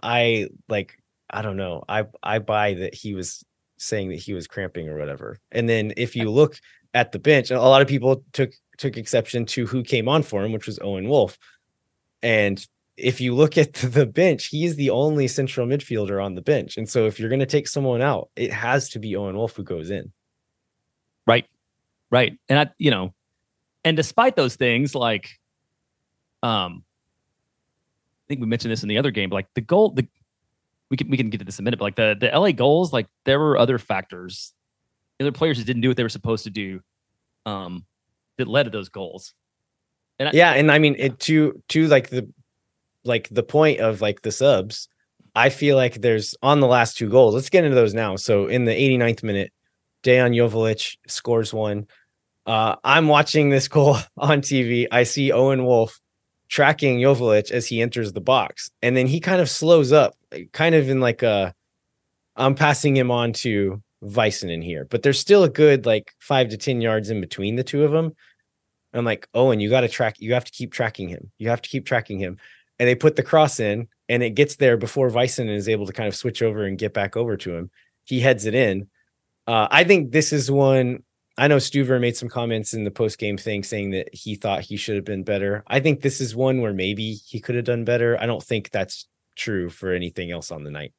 [0.03, 0.99] I like.
[1.31, 1.83] I don't know.
[1.89, 3.45] I I buy that he was
[3.79, 5.39] saying that he was cramping or whatever.
[5.53, 6.59] And then if you look
[6.95, 10.45] at the bench, a lot of people took took exception to who came on for
[10.45, 11.39] him, which was Owen Wolff.
[12.23, 12.65] And
[12.97, 16.77] if you look at the bench, he is the only central midfielder on the bench.
[16.77, 19.57] And so if you're going to take someone out, it has to be Owen Wolff
[19.57, 20.13] who goes in.
[21.27, 21.47] Right.
[22.11, 22.39] Right.
[22.49, 23.15] And I, you know,
[23.85, 25.31] and despite those things, like,
[26.43, 30.07] um, I think we mentioned this in the other game, but like the goal, the,
[30.91, 32.53] we can, we can get to this in a minute, but like the, the LA
[32.53, 34.53] goals, like there were other factors,
[35.21, 36.81] other players that didn't do what they were supposed to do,
[37.45, 37.85] um,
[38.37, 39.35] that led to those goals.
[40.19, 42.29] And I, Yeah, and I mean it to to like the
[43.05, 44.89] like the point of like the subs,
[45.35, 47.35] I feel like there's on the last two goals.
[47.35, 48.17] Let's get into those now.
[48.17, 49.53] So in the 89th minute,
[50.03, 51.87] Dejan Jovic scores one.
[52.47, 54.87] Uh, I'm watching this goal on TV.
[54.91, 56.01] I see Owen Wolff
[56.49, 60.17] tracking Jovic as he enters the box, and then he kind of slows up,
[60.53, 61.55] kind of in like a
[62.37, 66.57] I'm passing him on to Väisänen here, but there's still a good like five to
[66.57, 68.15] ten yards in between the two of them.
[68.93, 71.31] I'm like, Owen, you got to track, you have to keep tracking him.
[71.39, 72.39] You have to keep tracking him.
[72.79, 75.93] And they put the cross in and it gets there before Väisänen is able to
[75.93, 77.71] kind of switch over and get back over to him.
[78.05, 78.89] He heads it in.
[79.47, 81.03] Uh, I think this is one.
[81.39, 84.63] I know Stuver made some comments in the post game thing saying that he thought
[84.63, 85.63] he should have been better.
[85.67, 88.19] I think this is one where maybe he could have done better.
[88.21, 90.95] I don't think that's true for anything else on the night.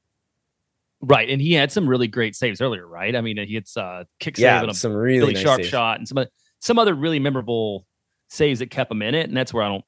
[1.02, 1.30] right.
[1.30, 3.16] And he had some really great saves earlier, right?
[3.16, 5.58] I mean, he hits uh kick save Yeah, and a some really really nice sharp
[5.62, 5.70] saves.
[5.70, 6.24] shot and some
[6.60, 7.86] some other really memorable
[8.30, 9.28] saves that kept him in it.
[9.28, 9.86] And that's where I don't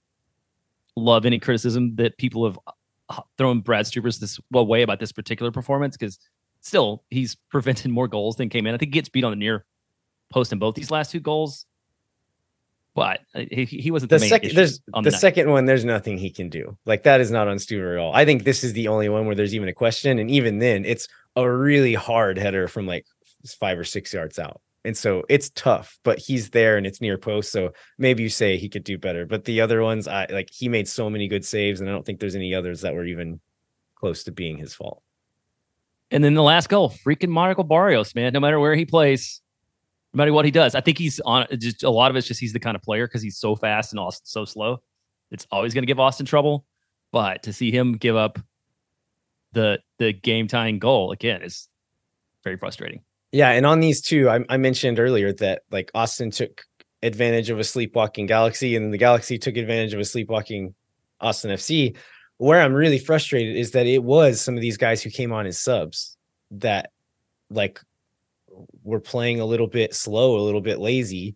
[0.95, 2.59] love any criticism that people have
[3.09, 6.19] uh, thrown Brad Stuver's this way about this particular performance because
[6.61, 8.73] still he's prevented more goals than came in.
[8.73, 9.65] I think he gets beat on the near
[10.29, 11.65] post in both these last two goals,
[12.95, 15.19] but uh, he, he wasn't the, the second there's on the night.
[15.19, 16.77] second one there's nothing he can do.
[16.85, 18.13] Like that is not on Stuver at all.
[18.13, 20.85] I think this is the only one where there's even a question and even then
[20.85, 23.05] it's a really hard header from like
[23.59, 24.61] five or six yards out.
[24.85, 28.57] And so it's tough but he's there and it's near post so maybe you say
[28.57, 29.25] he could do better.
[29.25, 32.05] But the other ones i like he made so many good saves and i don't
[32.05, 33.39] think there's any others that were even
[33.95, 35.03] close to being his fault.
[36.11, 38.33] And then the last goal, freaking Marco Barrios, man.
[38.33, 39.41] No matter where he plays,
[40.13, 41.45] no matter what he does, I think he's on.
[41.57, 43.93] Just a lot of it's just he's the kind of player because he's so fast
[43.93, 44.81] and Austin so slow.
[45.31, 46.65] It's always going to give Austin trouble.
[47.11, 48.39] But to see him give up
[49.53, 51.67] the the game tying goal again is
[52.43, 53.01] very frustrating.
[53.31, 56.63] Yeah, and on these two, I, I mentioned earlier that like Austin took
[57.03, 60.73] advantage of a sleepwalking Galaxy, and the Galaxy took advantage of a sleepwalking
[61.21, 61.95] Austin FC.
[62.37, 65.45] Where I'm really frustrated is that it was some of these guys who came on
[65.45, 66.17] as subs
[66.51, 66.91] that
[67.49, 67.81] like
[68.83, 71.35] were playing a little bit slow, a little bit lazy,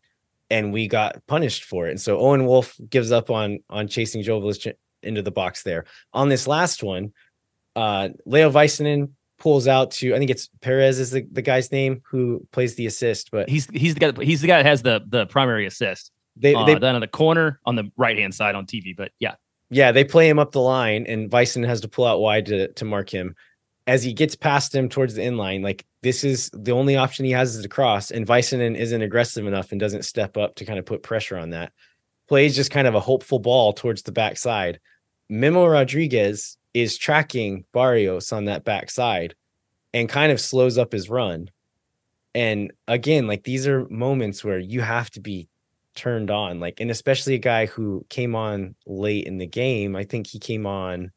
[0.50, 1.92] and we got punished for it.
[1.92, 5.86] And so Owen Wolff gives up on on chasing Jovic into the box there.
[6.14, 7.14] On this last one,
[7.76, 9.10] uh Leo Väisänen
[9.40, 12.86] pulls out to I think it's Perez is the, the guy's name who plays the
[12.86, 16.12] assist, but He's he's the guy he's the guy that has the the primary assist.
[16.38, 18.96] they, Uh, they down in the corner on the right hand side on TV.
[18.96, 19.36] But yeah,
[19.70, 22.72] yeah, they play him up the line and Vicen has to pull out wide to
[22.74, 23.36] to mark him.
[23.86, 27.26] As he gets past him towards the end line, like this is the only option
[27.26, 30.66] he has is to cross, and Väisänen isn't aggressive enough and doesn't step up to
[30.66, 31.74] kind of put pressure on that.
[32.30, 34.80] Plays just kind of a hopeful ball towards the backside.
[35.30, 39.36] Memo Rodriguez is tracking Barrios on that backside
[39.94, 41.50] and kind of slows up his run.
[42.34, 45.48] And again, like these are moments where you have to be
[45.96, 49.96] turned on, like, and especially a guy who came on late in the game.
[49.96, 51.12] I think he came on.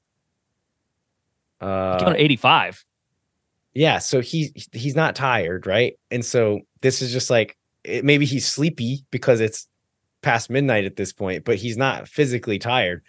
[1.61, 2.85] Uh, came on 85.
[3.75, 5.99] yeah, so he he's not tired, right?
[6.11, 9.69] And so this is just like it, maybe he's sleepy because it's
[10.23, 13.03] past midnight at this point, but he's not physically tired.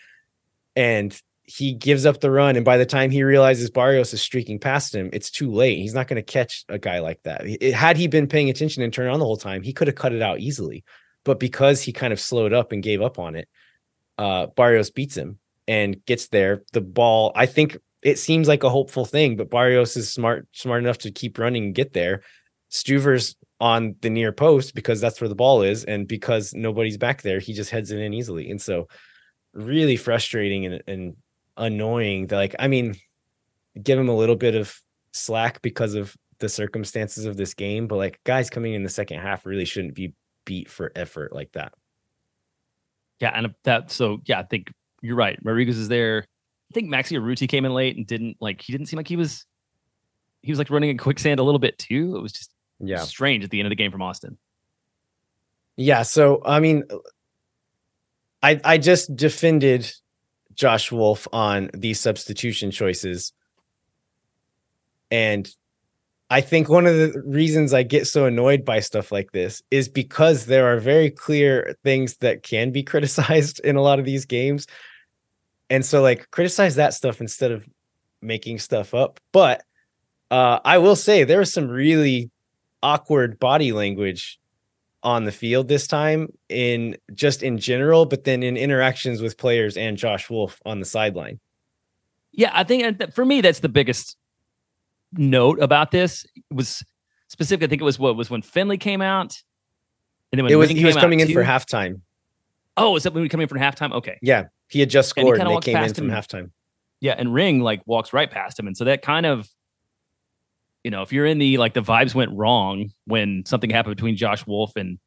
[0.75, 4.59] And he gives up the run, and by the time he realizes Barrios is streaking
[4.59, 5.77] past him, it's too late.
[5.79, 7.41] He's not going to catch a guy like that.
[7.45, 9.95] It- had he been paying attention and turned on the whole time, he could have
[9.95, 10.83] cut it out easily.
[11.23, 13.49] but because he kind of slowed up and gave up on it,
[14.17, 16.63] uh, Barrios beats him and gets there.
[16.71, 20.83] The ball, I think it seems like a hopeful thing, but Barrios is smart, smart
[20.83, 22.21] enough to keep running and get there.
[22.69, 27.21] Stuver's on the near post because that's where the ball is, and because nobody's back
[27.21, 28.51] there, he just heads it in easily.
[28.51, 28.87] And so,
[29.53, 31.15] really frustrating and, and
[31.55, 32.27] annoying.
[32.27, 32.95] That like, I mean,
[33.81, 34.79] give him a little bit of
[35.13, 39.19] slack because of the circumstances of this game, but like guys coming in the second
[39.19, 40.13] half really shouldn't be
[40.45, 41.73] beat for effort like that.
[43.19, 44.71] Yeah, and that so yeah, I think
[45.01, 45.39] you're right.
[45.43, 46.25] Rodriguez is there.
[46.71, 49.15] I think Maxi Urruti came in late and didn't like he didn't seem like he
[49.15, 49.45] was
[50.41, 52.15] he was like running in quicksand a little bit too.
[52.15, 54.37] It was just yeah strange at the end of the game from Austin.
[55.75, 56.83] Yeah, so I mean
[58.43, 59.91] I I just defended
[60.57, 63.31] Josh Wolff on these substitution choices.
[65.09, 65.49] And
[66.29, 69.87] I think one of the reasons I get so annoyed by stuff like this is
[69.87, 74.25] because there are very clear things that can be criticized in a lot of these
[74.25, 74.67] games.
[75.69, 77.67] And so like criticize that stuff instead of
[78.21, 79.19] making stuff up.
[79.31, 79.63] But
[80.31, 82.29] uh I will say there was some really
[82.83, 84.39] awkward body language
[85.03, 89.77] on the field this time in just in general, but then in interactions with players
[89.77, 91.39] and Josh Wolff on the sideline.
[92.33, 94.17] Yeah, I think for me that's the biggest
[95.13, 96.83] note about this was
[97.27, 97.63] specific.
[97.63, 99.41] I think it was what was when Finlay came out,
[100.31, 101.33] and then when it was he was coming in too.
[101.33, 102.01] for halftime.
[102.75, 103.91] Oh, is that when we coming in for halftime?
[103.93, 106.51] Okay, yeah, he had just scored, and, and they came in from halftime.
[106.99, 109.49] Yeah, and Ring like walks right past him, and so that kind of,
[110.83, 114.15] you know, if you're in the like the vibes went wrong when something happened between
[114.15, 114.97] Josh Wolff and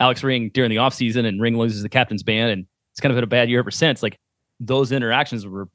[0.00, 3.16] Alex Ring during the offseason, and Ring loses the captain's band, and it's kind of
[3.16, 4.02] been a bad year ever since.
[4.02, 4.18] Like
[4.60, 5.68] those interactions were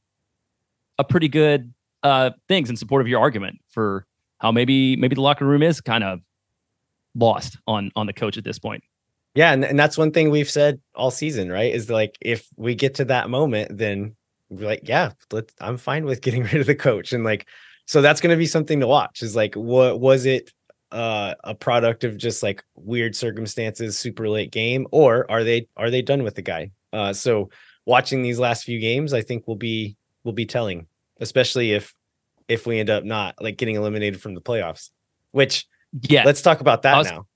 [0.98, 1.74] a pretty good
[2.04, 4.06] uh, things in support of your argument for
[4.40, 6.22] how maybe maybe the locker room is kind of
[7.16, 8.84] lost on on the coach at this point.
[9.38, 11.72] Yeah, and, and that's one thing we've said all season, right?
[11.72, 14.16] Is like if we get to that moment, then
[14.50, 17.14] we're like, yeah, let's I'm fine with getting rid of the coach.
[17.14, 17.46] And like,
[17.86, 19.22] so that's gonna be something to watch.
[19.22, 20.52] Is like, what was it
[20.92, 25.92] uh a product of just like weird circumstances, super late game, or are they are
[25.92, 26.72] they done with the guy?
[26.92, 27.52] Uh so
[27.86, 30.88] watching these last few games, I think will be will be telling
[31.20, 31.94] especially if
[32.48, 34.90] if we end up not like getting eliminated from the playoffs.
[35.32, 35.68] Which
[36.02, 37.28] yeah, let's talk about that was, now.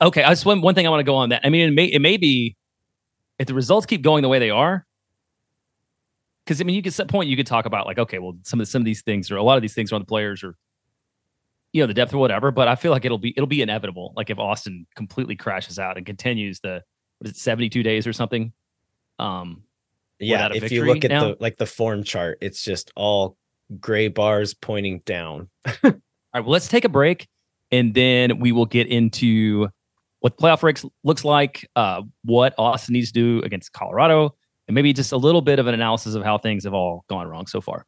[0.00, 1.40] Okay, I just one one thing I want to go on that.
[1.44, 2.56] I mean, it may it may be
[3.38, 4.86] if the results keep going the way they are.
[6.44, 8.60] Because I mean, you could set point you could talk about like, okay, well, some
[8.60, 10.44] of some of these things or a lot of these things are on the players
[10.44, 10.54] or
[11.72, 12.50] you know the depth or whatever.
[12.50, 14.12] But I feel like it'll be it'll be inevitable.
[14.16, 16.82] Like if Austin completely crashes out and continues the
[17.18, 18.52] what is it seventy two days or something.
[19.18, 19.62] Um,
[20.18, 21.28] yeah, if you look at now.
[21.28, 23.36] the like the form chart, it's just all
[23.80, 25.48] gray bars pointing down.
[25.66, 25.94] all right,
[26.34, 27.28] well, let's take a break
[27.70, 29.68] and then we will get into
[30.26, 34.34] what playoff race looks like, uh, what Austin needs to do against Colorado,
[34.66, 37.28] and maybe just a little bit of an analysis of how things have all gone
[37.28, 37.86] wrong so far.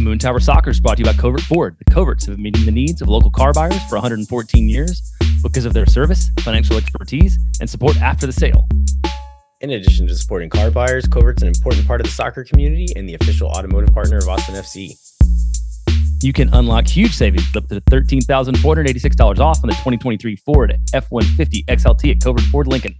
[0.00, 1.76] Moon Tower Soccer is brought to you by Covert Ford.
[1.78, 5.12] The Coverts have been meeting the needs of local car buyers for 114 years
[5.44, 8.66] because of their service, financial expertise, and support after the sale.
[9.60, 13.08] In addition to supporting car buyers, Covert's an important part of the soccer community and
[13.08, 14.98] the official automotive partner of Austin FC.
[16.22, 22.12] You can unlock huge savings up to $13,486 off on the 2023 Ford F-150 XLT
[22.12, 22.94] at Covert Ford Lincoln.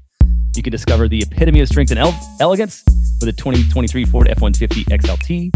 [0.56, 2.82] You can discover the epitome of strength and ele- elegance
[3.20, 5.52] with the 2023 Ford F-150 XLT.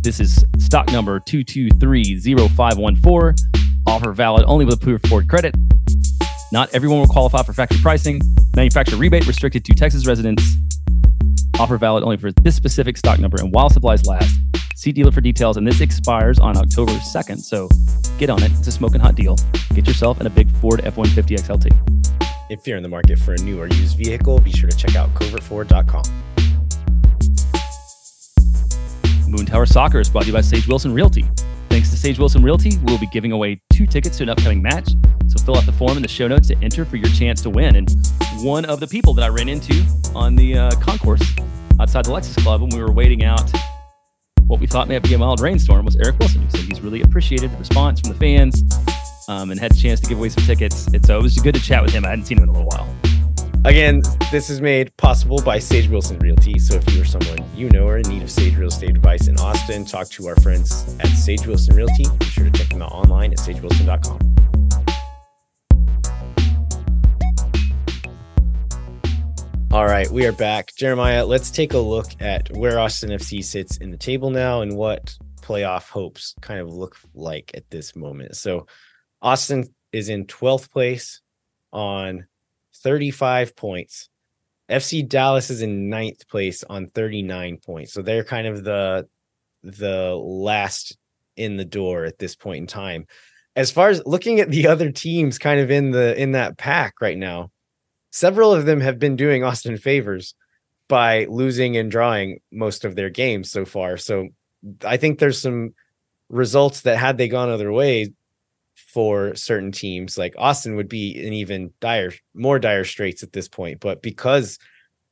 [0.00, 3.38] This is stock number 2230514.
[3.86, 5.54] Offer valid only with approved Ford credit.
[6.52, 8.18] Not everyone will qualify for factory pricing.
[8.56, 10.42] Manufacturer rebate restricted to Texas residents.
[11.60, 14.34] Offer valid only for this specific stock number and while supplies last.
[14.74, 17.38] See dealer for details, and this expires on October 2nd.
[17.38, 17.68] So
[18.18, 18.50] get on it.
[18.52, 19.36] It's a smoking hot deal.
[19.74, 22.22] Get yourself in a big Ford F 150 XLT.
[22.50, 24.96] If you're in the market for a new or used vehicle, be sure to check
[24.96, 26.02] out covertford.com.
[29.28, 31.24] Moon Tower Soccer is brought to you by Sage Wilson Realty.
[31.70, 34.90] Thanks to Sage Wilson Realty, we'll be giving away two tickets to an upcoming match.
[35.28, 37.50] So fill out the form in the show notes to enter for your chance to
[37.50, 37.76] win.
[37.76, 37.90] And
[38.40, 39.82] one of the people that I ran into
[40.14, 41.22] on the uh, concourse
[41.80, 43.50] outside the Lexus Club when we were waiting out
[44.52, 47.50] what we thought may be a mild rainstorm was Eric Wilson, said he's really appreciated
[47.50, 48.62] the response from the fans
[49.26, 50.88] um, and had a chance to give away some tickets.
[50.88, 52.04] And so it was good to chat with him.
[52.04, 52.94] I hadn't seen him in a little while.
[53.64, 56.58] Again, this is made possible by Sage Wilson Realty.
[56.58, 59.26] So if you or someone you know are in need of Sage real estate advice
[59.26, 62.04] in Austin, talk to our friends at Sage Wilson Realty.
[62.18, 64.32] Be sure to check them out online at sagewilson.com.
[69.72, 70.74] All right, we are back.
[70.76, 74.76] Jeremiah, let's take a look at where Austin FC sits in the table now and
[74.76, 78.36] what playoff hopes kind of look like at this moment.
[78.36, 78.66] So,
[79.22, 81.22] Austin is in 12th place
[81.72, 82.26] on
[82.82, 84.10] 35 points.
[84.68, 87.94] FC Dallas is in ninth place on 39 points.
[87.94, 89.08] So they're kind of the
[89.62, 90.98] the last
[91.38, 93.06] in the door at this point in time.
[93.56, 97.00] As far as looking at the other teams kind of in the in that pack
[97.00, 97.51] right now,
[98.12, 100.34] several of them have been doing Austin favors
[100.86, 103.96] by losing and drawing most of their games so far.
[103.96, 104.28] So
[104.84, 105.74] I think there's some
[106.28, 108.12] results that had they gone other way
[108.74, 113.48] for certain teams, like Austin would be in even dire, more dire straits at this
[113.48, 113.80] point.
[113.80, 114.58] But because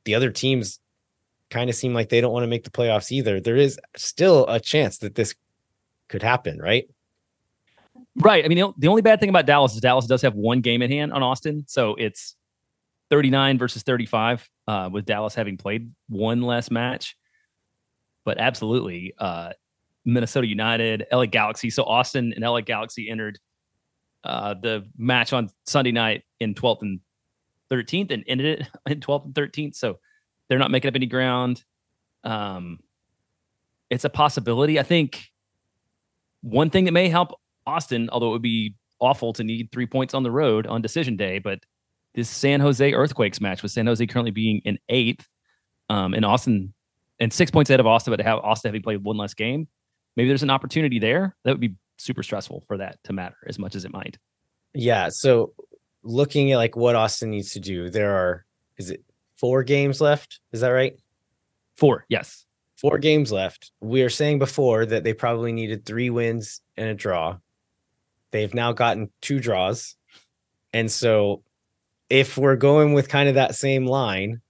[0.05, 0.79] the other teams
[1.49, 4.45] kind of seem like they don't want to make the playoffs either, there is still
[4.47, 5.33] a chance that this
[6.07, 6.87] could happen, right?
[8.17, 8.45] Right.
[8.45, 10.91] I mean, the only bad thing about Dallas is Dallas does have one game in
[10.91, 11.63] hand on Austin.
[11.67, 12.35] So it's
[13.11, 17.15] 39 versus 35, uh, with Dallas having played one less match.
[18.23, 19.51] But absolutely, uh,
[20.05, 21.69] Minnesota United, LA Galaxy.
[21.69, 23.37] So Austin and LA Galaxy entered
[24.23, 26.99] uh, the match on Sunday night in 12th and
[27.71, 29.75] 13th and ended it in 12th and 13th.
[29.75, 29.99] So
[30.47, 31.63] they're not making up any ground.
[32.23, 32.79] Um,
[33.89, 34.79] it's a possibility.
[34.79, 35.31] I think
[36.41, 37.31] one thing that may help
[37.67, 41.17] Austin, although it would be awful to need three points on the road on decision
[41.17, 41.59] day, but
[42.13, 45.27] this San Jose Earthquakes match with San Jose currently being in eighth,
[45.89, 46.73] um, and Austin
[47.19, 49.67] and six points ahead of Austin, but to have Austin having played one less game,
[50.15, 53.59] maybe there's an opportunity there that would be super stressful for that to matter as
[53.59, 54.17] much as it might.
[54.73, 55.09] Yeah.
[55.09, 55.53] So
[56.03, 58.45] looking at like what Austin needs to do, there are
[58.77, 59.03] is it
[59.35, 60.39] four games left?
[60.51, 60.97] Is that right?
[61.77, 62.45] Four, yes.
[62.75, 63.71] Four games left.
[63.79, 67.37] We are saying before that they probably needed three wins and a draw.
[68.31, 69.95] They've now gotten two draws.
[70.73, 71.43] And so
[72.11, 74.41] if we're going with kind of that same line,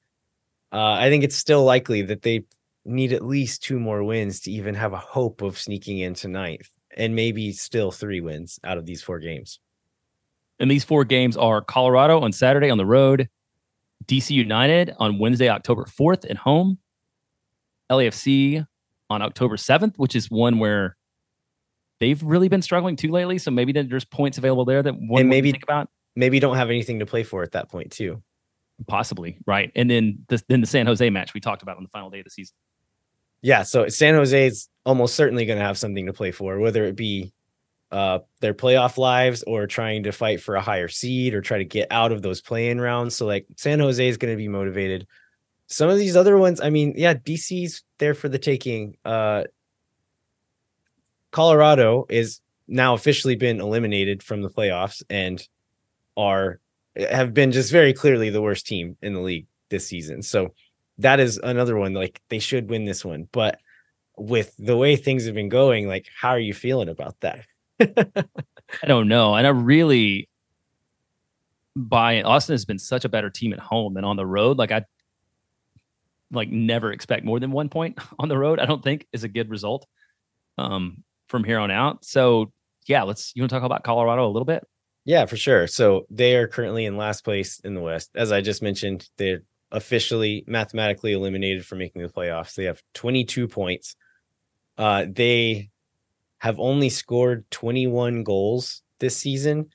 [0.73, 2.43] uh, I think it's still likely that they
[2.85, 6.67] need at least two more wins to even have a hope of sneaking into ninth
[6.97, 9.59] and maybe still three wins out of these four games.
[10.59, 13.29] And these four games are Colorado on Saturday on the road,
[14.07, 16.79] DC United on Wednesday, October 4th at home,
[17.91, 18.65] LAFC
[19.11, 20.97] on October 7th, which is one where
[21.99, 23.37] they've really been struggling too lately.
[23.37, 26.69] So maybe there's points available there that one and maybe think about maybe don't have
[26.69, 28.21] anything to play for at that point too.
[28.87, 29.71] Possibly, right?
[29.75, 32.19] And then the then the San Jose match we talked about on the final day
[32.19, 32.55] of the season.
[33.41, 36.85] Yeah, so San Jose is almost certainly going to have something to play for, whether
[36.85, 37.33] it be
[37.91, 41.65] uh, their playoff lives or trying to fight for a higher seed or try to
[41.65, 43.15] get out of those playing rounds.
[43.15, 45.07] So like San Jose is going to be motivated.
[45.67, 48.95] Some of these other ones, I mean, yeah, DC's there for the taking.
[49.03, 49.43] Uh,
[51.31, 55.45] Colorado is now officially been eliminated from the playoffs and
[56.17, 56.59] are
[56.95, 60.21] have been just very clearly the worst team in the league this season.
[60.21, 60.53] So
[60.97, 63.27] that is another one like they should win this one.
[63.31, 63.59] But
[64.17, 67.45] with the way things have been going, like how are you feeling about that?
[67.79, 69.35] I don't know.
[69.35, 70.29] And I really
[71.75, 74.57] by Austin has been such a better team at home than on the road.
[74.57, 74.85] Like I
[76.31, 78.59] like never expect more than one point on the road.
[78.59, 79.87] I don't think is a good result
[80.57, 82.05] um, from here on out.
[82.05, 82.51] So
[82.87, 84.67] yeah, let's you want to talk about Colorado a little bit?
[85.05, 85.67] Yeah, for sure.
[85.67, 88.11] So they are currently in last place in the West.
[88.15, 89.41] As I just mentioned, they're
[89.71, 92.55] officially mathematically eliminated from making the playoffs.
[92.55, 93.95] They have 22 points.
[94.77, 95.69] Uh, they
[96.39, 99.69] have only scored 21 goals this season.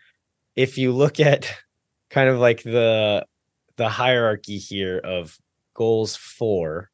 [0.55, 1.53] If you look at
[2.11, 3.27] kind of like the
[3.77, 5.37] the hierarchy here of
[5.75, 6.91] goals for,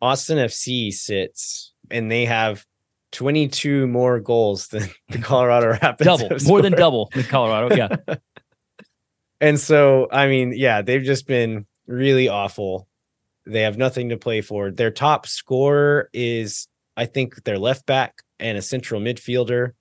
[0.00, 2.64] Austin FC sits and they have
[3.12, 6.04] 22 more goals than the Colorado Rapids.
[6.04, 7.74] double, more than double in Colorado.
[7.74, 7.96] Yeah.
[9.40, 12.86] and so, I mean, yeah, they've just been really awful.
[13.46, 14.70] They have nothing to play for.
[14.70, 19.72] Their top scorer is, I think, their left back and a central midfielder.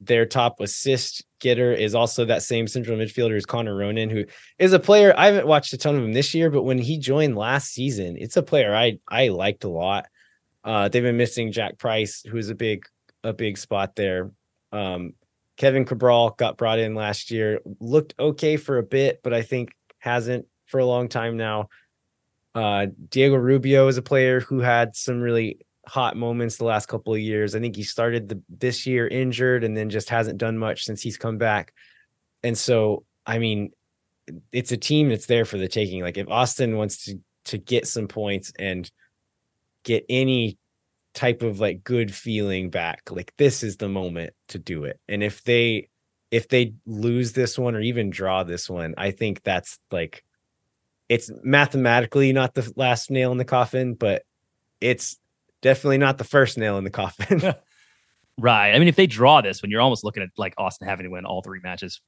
[0.00, 4.24] Their top assist getter is also that same central midfielder as Connor Ronan, who
[4.58, 6.98] is a player I haven't watched a ton of him this year, but when he
[6.98, 10.06] joined last season, it's a player I I liked a lot.
[10.64, 12.84] Uh, they've been missing Jack Price, who's a big
[13.24, 14.30] a big spot there.
[14.72, 15.14] Um,
[15.56, 19.74] Kevin Cabral got brought in last year, looked okay for a bit, but I think
[19.98, 21.68] hasn't for a long time now.
[22.54, 27.12] Uh, Diego Rubio is a player who had some really hot moments the last couple
[27.12, 27.54] of years.
[27.54, 31.02] I think he started the, this year injured and then just hasn't done much since
[31.02, 31.72] he's come back.
[32.42, 33.72] And so, I mean,
[34.52, 36.02] it's a team that's there for the taking.
[36.02, 38.90] Like if Austin wants to to get some points and
[39.88, 40.58] get any
[41.14, 45.00] type of like good feeling back, like this is the moment to do it.
[45.08, 45.88] And if they
[46.30, 50.22] if they lose this one or even draw this one, I think that's like
[51.08, 54.22] it's mathematically not the last nail in the coffin, but
[54.80, 55.16] it's
[55.62, 57.54] definitely not the first nail in the coffin.
[58.38, 58.72] right.
[58.72, 61.10] I mean, if they draw this when you're almost looking at like Austin having to
[61.10, 62.00] win all three matches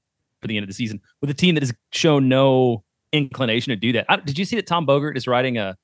[0.42, 3.76] for the end of the season with a team that has shown no inclination to
[3.76, 4.04] do that.
[4.10, 5.76] I, did you see that Tom Bogert is writing a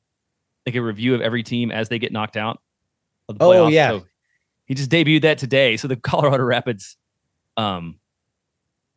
[0.66, 2.60] like a review of every team as they get knocked out?
[3.28, 3.90] Of the Oh, yeah.
[3.90, 4.06] So
[4.66, 5.76] he just debuted that today.
[5.76, 6.96] So the Colorado Rapids
[7.56, 7.98] um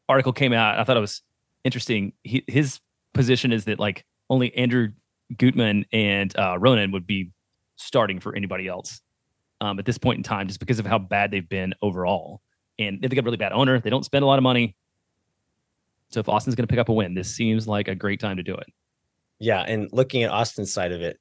[0.07, 0.79] article came out.
[0.79, 1.21] I thought it was
[1.63, 2.13] interesting.
[2.23, 2.79] He, his
[3.13, 4.89] position is that like only Andrew
[5.37, 7.31] Gutman and uh, Ronan would be
[7.75, 9.01] starting for anybody else
[9.61, 12.41] um, at this point in time, just because of how bad they've been overall.
[12.77, 13.79] And they've got a really bad owner.
[13.79, 14.75] They don't spend a lot of money.
[16.09, 18.37] So if Austin's going to pick up a win, this seems like a great time
[18.37, 18.67] to do it.
[19.37, 21.19] Yeah, and looking at Austin's side of it,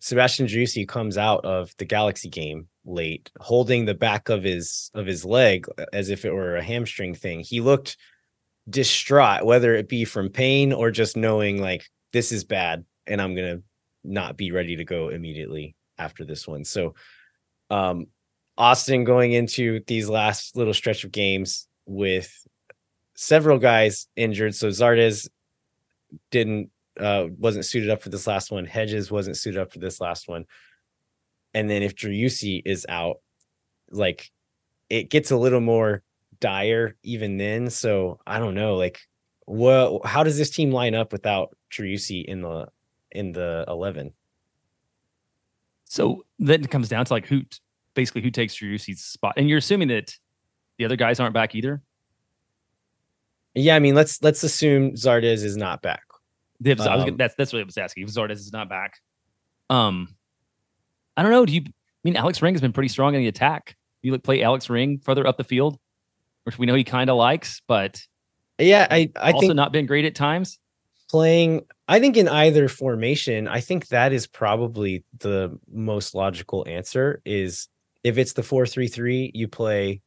[0.00, 5.06] Sebastian Driussi comes out of the Galaxy game late, holding the back of his of
[5.06, 7.40] his leg as if it were a hamstring thing.
[7.40, 7.98] He looked
[8.68, 13.34] distraught, whether it be from pain or just knowing like this is bad and I'm
[13.34, 13.60] gonna
[14.02, 16.64] not be ready to go immediately after this one.
[16.64, 16.94] So
[17.68, 18.06] um
[18.56, 22.46] Austin going into these last little stretch of games with
[23.14, 24.54] several guys injured.
[24.54, 25.28] So Zardes
[26.30, 26.70] didn't
[27.00, 28.66] uh wasn't suited up for this last one.
[28.66, 30.44] Hedges wasn't suited up for this last one.
[31.54, 33.16] And then if Driussi is out,
[33.90, 34.30] like
[34.88, 36.02] it gets a little more
[36.40, 37.70] dire even then.
[37.70, 39.00] So I don't know, like
[39.46, 42.68] what how does this team line up without Driussi in the
[43.10, 44.12] in the eleven?
[45.84, 47.42] So then it comes down to like who
[47.94, 49.34] basically who takes Driussi's spot.
[49.36, 50.16] And you're assuming that
[50.78, 51.82] the other guys aren't back either.
[53.54, 56.02] Yeah, I mean let's let's assume Zardes is not back.
[56.64, 58.04] If, Um, gonna- that's that's what I was asking.
[58.04, 59.00] If Zardes is not back,
[59.70, 60.14] um,
[61.16, 61.46] I don't know.
[61.46, 61.62] Do you?
[61.66, 61.72] I
[62.04, 63.76] mean, Alex Ring has been pretty strong in the attack.
[64.02, 65.78] You look play Alex Ring further up the field,
[66.44, 68.00] which we know he kind of likes, but
[68.58, 70.58] Yeah, I I also think not been great at times.
[71.10, 77.20] playing i think in either formation i think that is probably the most logical answer
[77.24, 77.66] is
[78.04, 80.00] if it's the 433 you play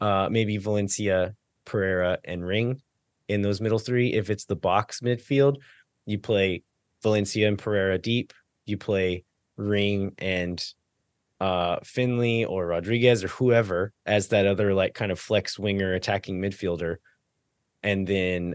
[0.00, 1.32] uh maybe valencia
[1.64, 2.82] pereira and ring
[3.30, 5.56] in those middle three if it's the box midfield
[6.06, 6.62] you play
[7.02, 8.32] valencia and pereira deep
[8.66, 9.24] you play
[9.56, 10.72] ring and
[11.40, 16.40] uh finlay or rodriguez or whoever as that other like kind of flex winger attacking
[16.40, 16.96] midfielder
[17.82, 18.54] and then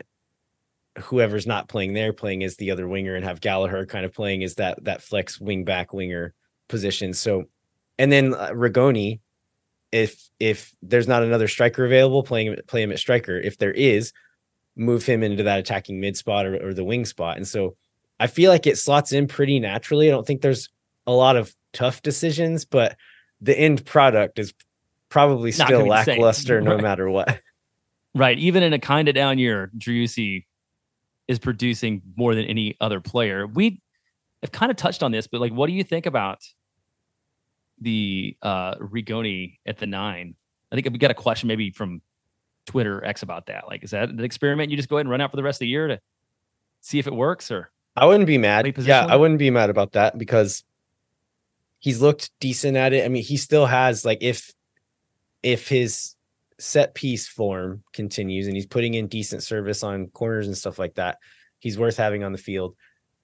[1.00, 4.44] whoever's not playing there playing as the other winger and have Gallagher kind of playing
[4.44, 6.34] as that that flex wing back winger
[6.70, 7.14] position.
[7.14, 7.46] So,
[7.98, 9.20] and then uh, Rigoni,
[9.92, 13.38] if if there's not another striker available, playing play him at striker.
[13.38, 14.14] If there is,
[14.76, 17.38] move him into that attacking mid spot or, or the wing spot.
[17.38, 17.76] And so,
[18.20, 20.08] I feel like it slots in pretty naturally.
[20.08, 20.70] I don't think there's
[21.06, 22.96] a lot of tough decisions, but
[23.42, 24.54] the end product is
[25.10, 26.82] probably still lackluster no Right.
[26.82, 27.42] matter what.
[28.18, 28.40] Right.
[28.40, 30.46] Even in a kind of down year, Driussi
[31.28, 33.46] is producing more than any other player.
[33.46, 33.82] We
[34.42, 36.40] have kind of touched on this, but like, what do you think about
[37.82, 40.36] the uh Rigoni at the nine?
[40.72, 42.02] I think we got a question maybe from
[42.66, 43.68] Twitter X about that.
[43.68, 45.58] Like, is that an experiment you just go ahead and run out for the rest
[45.58, 46.00] of the year to
[46.82, 48.78] see if it works or I wouldn't be mad.
[48.80, 50.64] Yeah, I wouldn't be mad about that because
[51.80, 53.06] he's looked decent at it.
[53.06, 54.52] I mean, he still has like if
[55.44, 56.16] if his
[56.60, 60.96] set piece form continues and he's putting in decent service on corners and stuff like
[60.96, 61.20] that,
[61.60, 62.76] he's worth having on the field.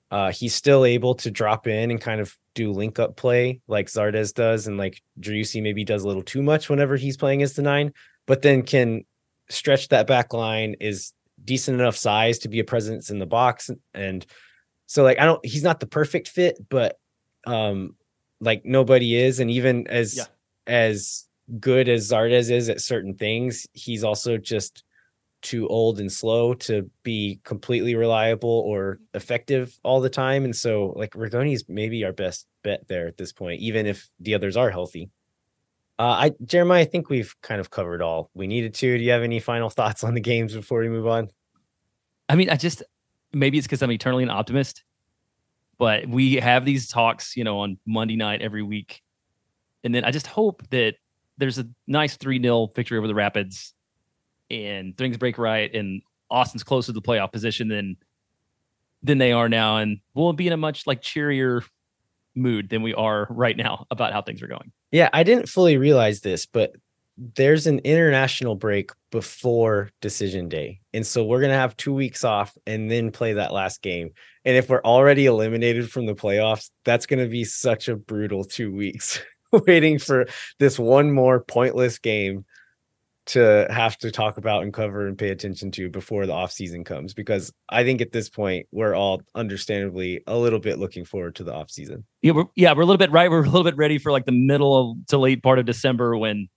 [0.10, 3.88] Uh, he's still able to drop in and kind of do link up play like
[3.88, 7.54] Zardes does, and like Driussi maybe does a little too much whenever he's playing as
[7.54, 7.94] the nine,
[8.26, 9.06] but then can
[9.52, 13.70] stretch that back line is decent enough size to be a presence in the box
[13.94, 14.26] and
[14.86, 16.98] so like I don't he's not the perfect fit, but
[17.48, 17.96] um
[18.42, 19.40] like nobody is.
[19.40, 20.26] And even as Yeah.
[20.68, 21.28] as
[21.60, 24.84] good as Zardes is at certain things, he's also just
[25.42, 30.44] too old and slow to be completely reliable or effective all the time.
[30.44, 34.36] And so like Rigoni's maybe our best bet there at this point, even if the
[34.36, 35.10] others are healthy.
[36.02, 38.98] Uh, I Jeremiah, I think we've kind of covered all we needed to.
[38.98, 41.30] Do you have any final thoughts on the games before we move on?
[42.28, 42.82] I mean, I just
[43.34, 44.84] maybe it's because I'm eternally an optimist,
[45.78, 49.04] but we have these talks, you know, on Monday night every week.
[49.84, 50.96] And then I just hope that
[51.38, 53.76] there's a nice 3 0 victory over the Rapids
[54.50, 57.96] and things break right and Austin's closer to the playoff position than
[59.04, 59.78] than they are now.
[59.78, 61.62] And we'll be in a much like cheerier
[62.36, 64.72] mood than we are right now about how things are going.
[64.92, 66.76] Yeah, I didn't fully realize this, but
[67.18, 70.80] there's an international break before decision day.
[70.94, 74.12] And so we're going to have 2 weeks off and then play that last game.
[74.46, 78.44] And if we're already eliminated from the playoffs, that's going to be such a brutal
[78.44, 79.22] 2 weeks
[79.52, 80.28] waiting for
[80.60, 82.46] this one more pointless game
[83.28, 86.84] to have to talk about and cover and pay attention to before the off season
[86.84, 91.36] comes because I think at this point we're all understandably a little bit looking forward
[91.36, 92.04] to the off season.
[92.22, 93.30] Yeah, we're yeah, we're a little bit right.
[93.30, 96.48] We're a little bit ready for like the middle to late part of December when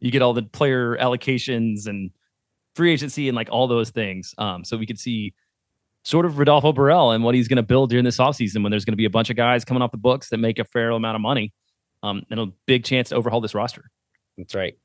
[0.00, 2.10] you get all the player allocations and
[2.74, 4.34] free agency and like all those things.
[4.38, 5.34] Um, so we could see
[6.04, 8.84] sort of Rodolfo Borrell and what he's going to build during this offseason when there's
[8.84, 10.90] going to be a bunch of guys coming off the books that make a fair
[10.90, 11.52] amount of money
[12.02, 13.90] um, and a big chance to overhaul this roster.
[14.36, 14.76] That's right.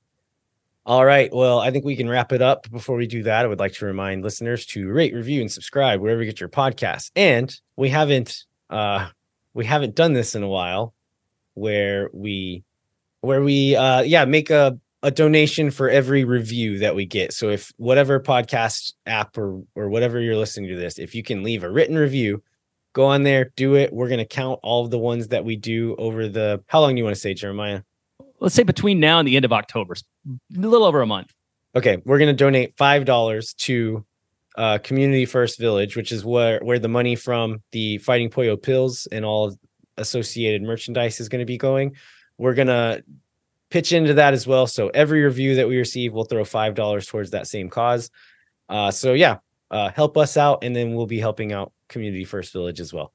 [0.86, 1.32] All right.
[1.32, 2.70] Well, I think we can wrap it up.
[2.72, 6.02] Before we do that, I would like to remind listeners to rate, review, and subscribe
[6.02, 7.12] wherever you get your podcasts.
[7.16, 9.10] And we haven't uh
[9.54, 10.94] we haven't done this in a while
[11.54, 12.64] where we
[13.22, 17.34] where we uh yeah make a a donation for every review that we get.
[17.34, 21.44] So if whatever podcast app or or whatever you're listening to this, if you can
[21.44, 22.44] leave a written review,
[22.94, 23.94] go on there, do it.
[23.94, 27.00] We're gonna count all of the ones that we do over the how long do
[27.00, 27.82] you want to say, Jeremiah?
[28.40, 31.34] Let's say between now and the end of October, a little over a month.
[31.76, 34.06] Okay, we're gonna donate five dollars to
[34.56, 39.08] uh, Community First Village, which is where where the money from the Fighting Pollo Pilz
[39.12, 39.56] and all
[39.98, 41.96] associated merchandise is going to be going.
[42.38, 43.02] We're gonna
[43.70, 44.68] pitch into that as well.
[44.68, 48.10] So every review that we receive, we'll throw five dollars towards that same cause.
[48.68, 49.38] Uh, so yeah,
[49.72, 53.14] uh, help us out, and then we'll be helping out Community First Village as well.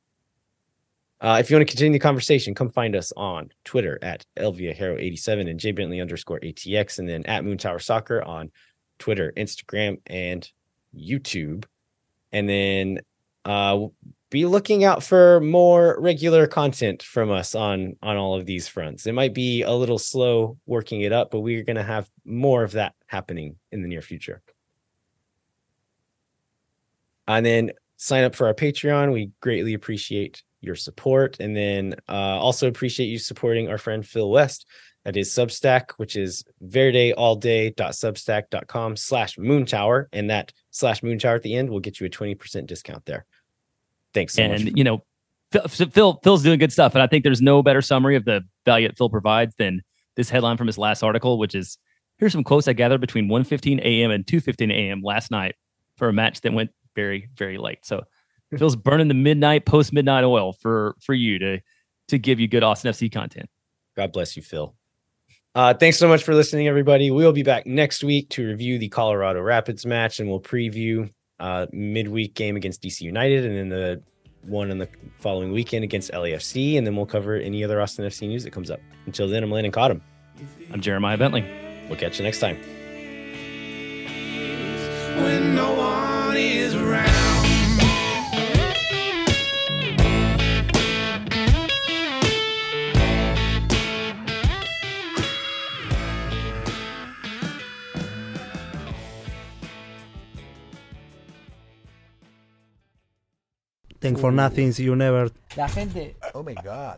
[1.24, 4.74] Uh, if you want to continue the conversation, come find us on Twitter at Elvia
[4.74, 8.50] Hero 87 and Bentley underscore ATX, and then at Moon Tower Soccer on
[8.98, 10.46] Twitter, Instagram, and
[10.94, 11.64] YouTube.
[12.32, 13.00] And then
[13.46, 13.86] uh,
[14.28, 19.06] be looking out for more regular content from us on on all of these fronts.
[19.06, 22.64] It might be a little slow working it up, but we're going to have more
[22.64, 24.42] of that happening in the near future.
[27.26, 29.10] And then sign up for our Patreon.
[29.10, 31.38] We greatly appreciate your support.
[31.40, 34.66] And then uh, also appreciate you supporting our friend Phil West.
[35.04, 40.08] That is Substack, which is verdeallday.substack.com slash moon tower.
[40.12, 43.26] And that slash moon tower at the end will get you a 20% discount there.
[44.14, 44.72] Thanks so and, much.
[44.76, 45.04] you know,
[45.52, 46.94] Phil, Phil, Phil's doing good stuff.
[46.94, 49.82] And I think there's no better summary of the value that Phil provides than
[50.16, 51.78] this headline from his last article, which is
[52.18, 54.10] here's some quotes I gathered between 1.15 a.m.
[54.10, 55.02] and 2.15 a.m.
[55.02, 55.54] last night
[55.96, 57.84] for a match that went very, very late.
[57.84, 58.04] So
[58.58, 61.60] Phil's burning the midnight, post midnight oil for for you to
[62.08, 63.48] to give you good Austin FC content.
[63.96, 64.74] God bless you, Phil.
[65.54, 67.10] Uh, thanks so much for listening, everybody.
[67.10, 71.66] We'll be back next week to review the Colorado Rapids match, and we'll preview uh,
[71.72, 74.02] midweek game against DC United, and then the
[74.42, 74.88] one in the
[75.20, 78.70] following weekend against LAFC, and then we'll cover any other Austin FC news that comes
[78.70, 78.80] up.
[79.06, 80.00] Until then, I'm Landon Cottam.
[80.72, 81.44] I'm Jeremiah Bentley.
[81.88, 82.58] We'll catch you next time.
[104.04, 106.92] Think for nothing, you never La gente Oh my God.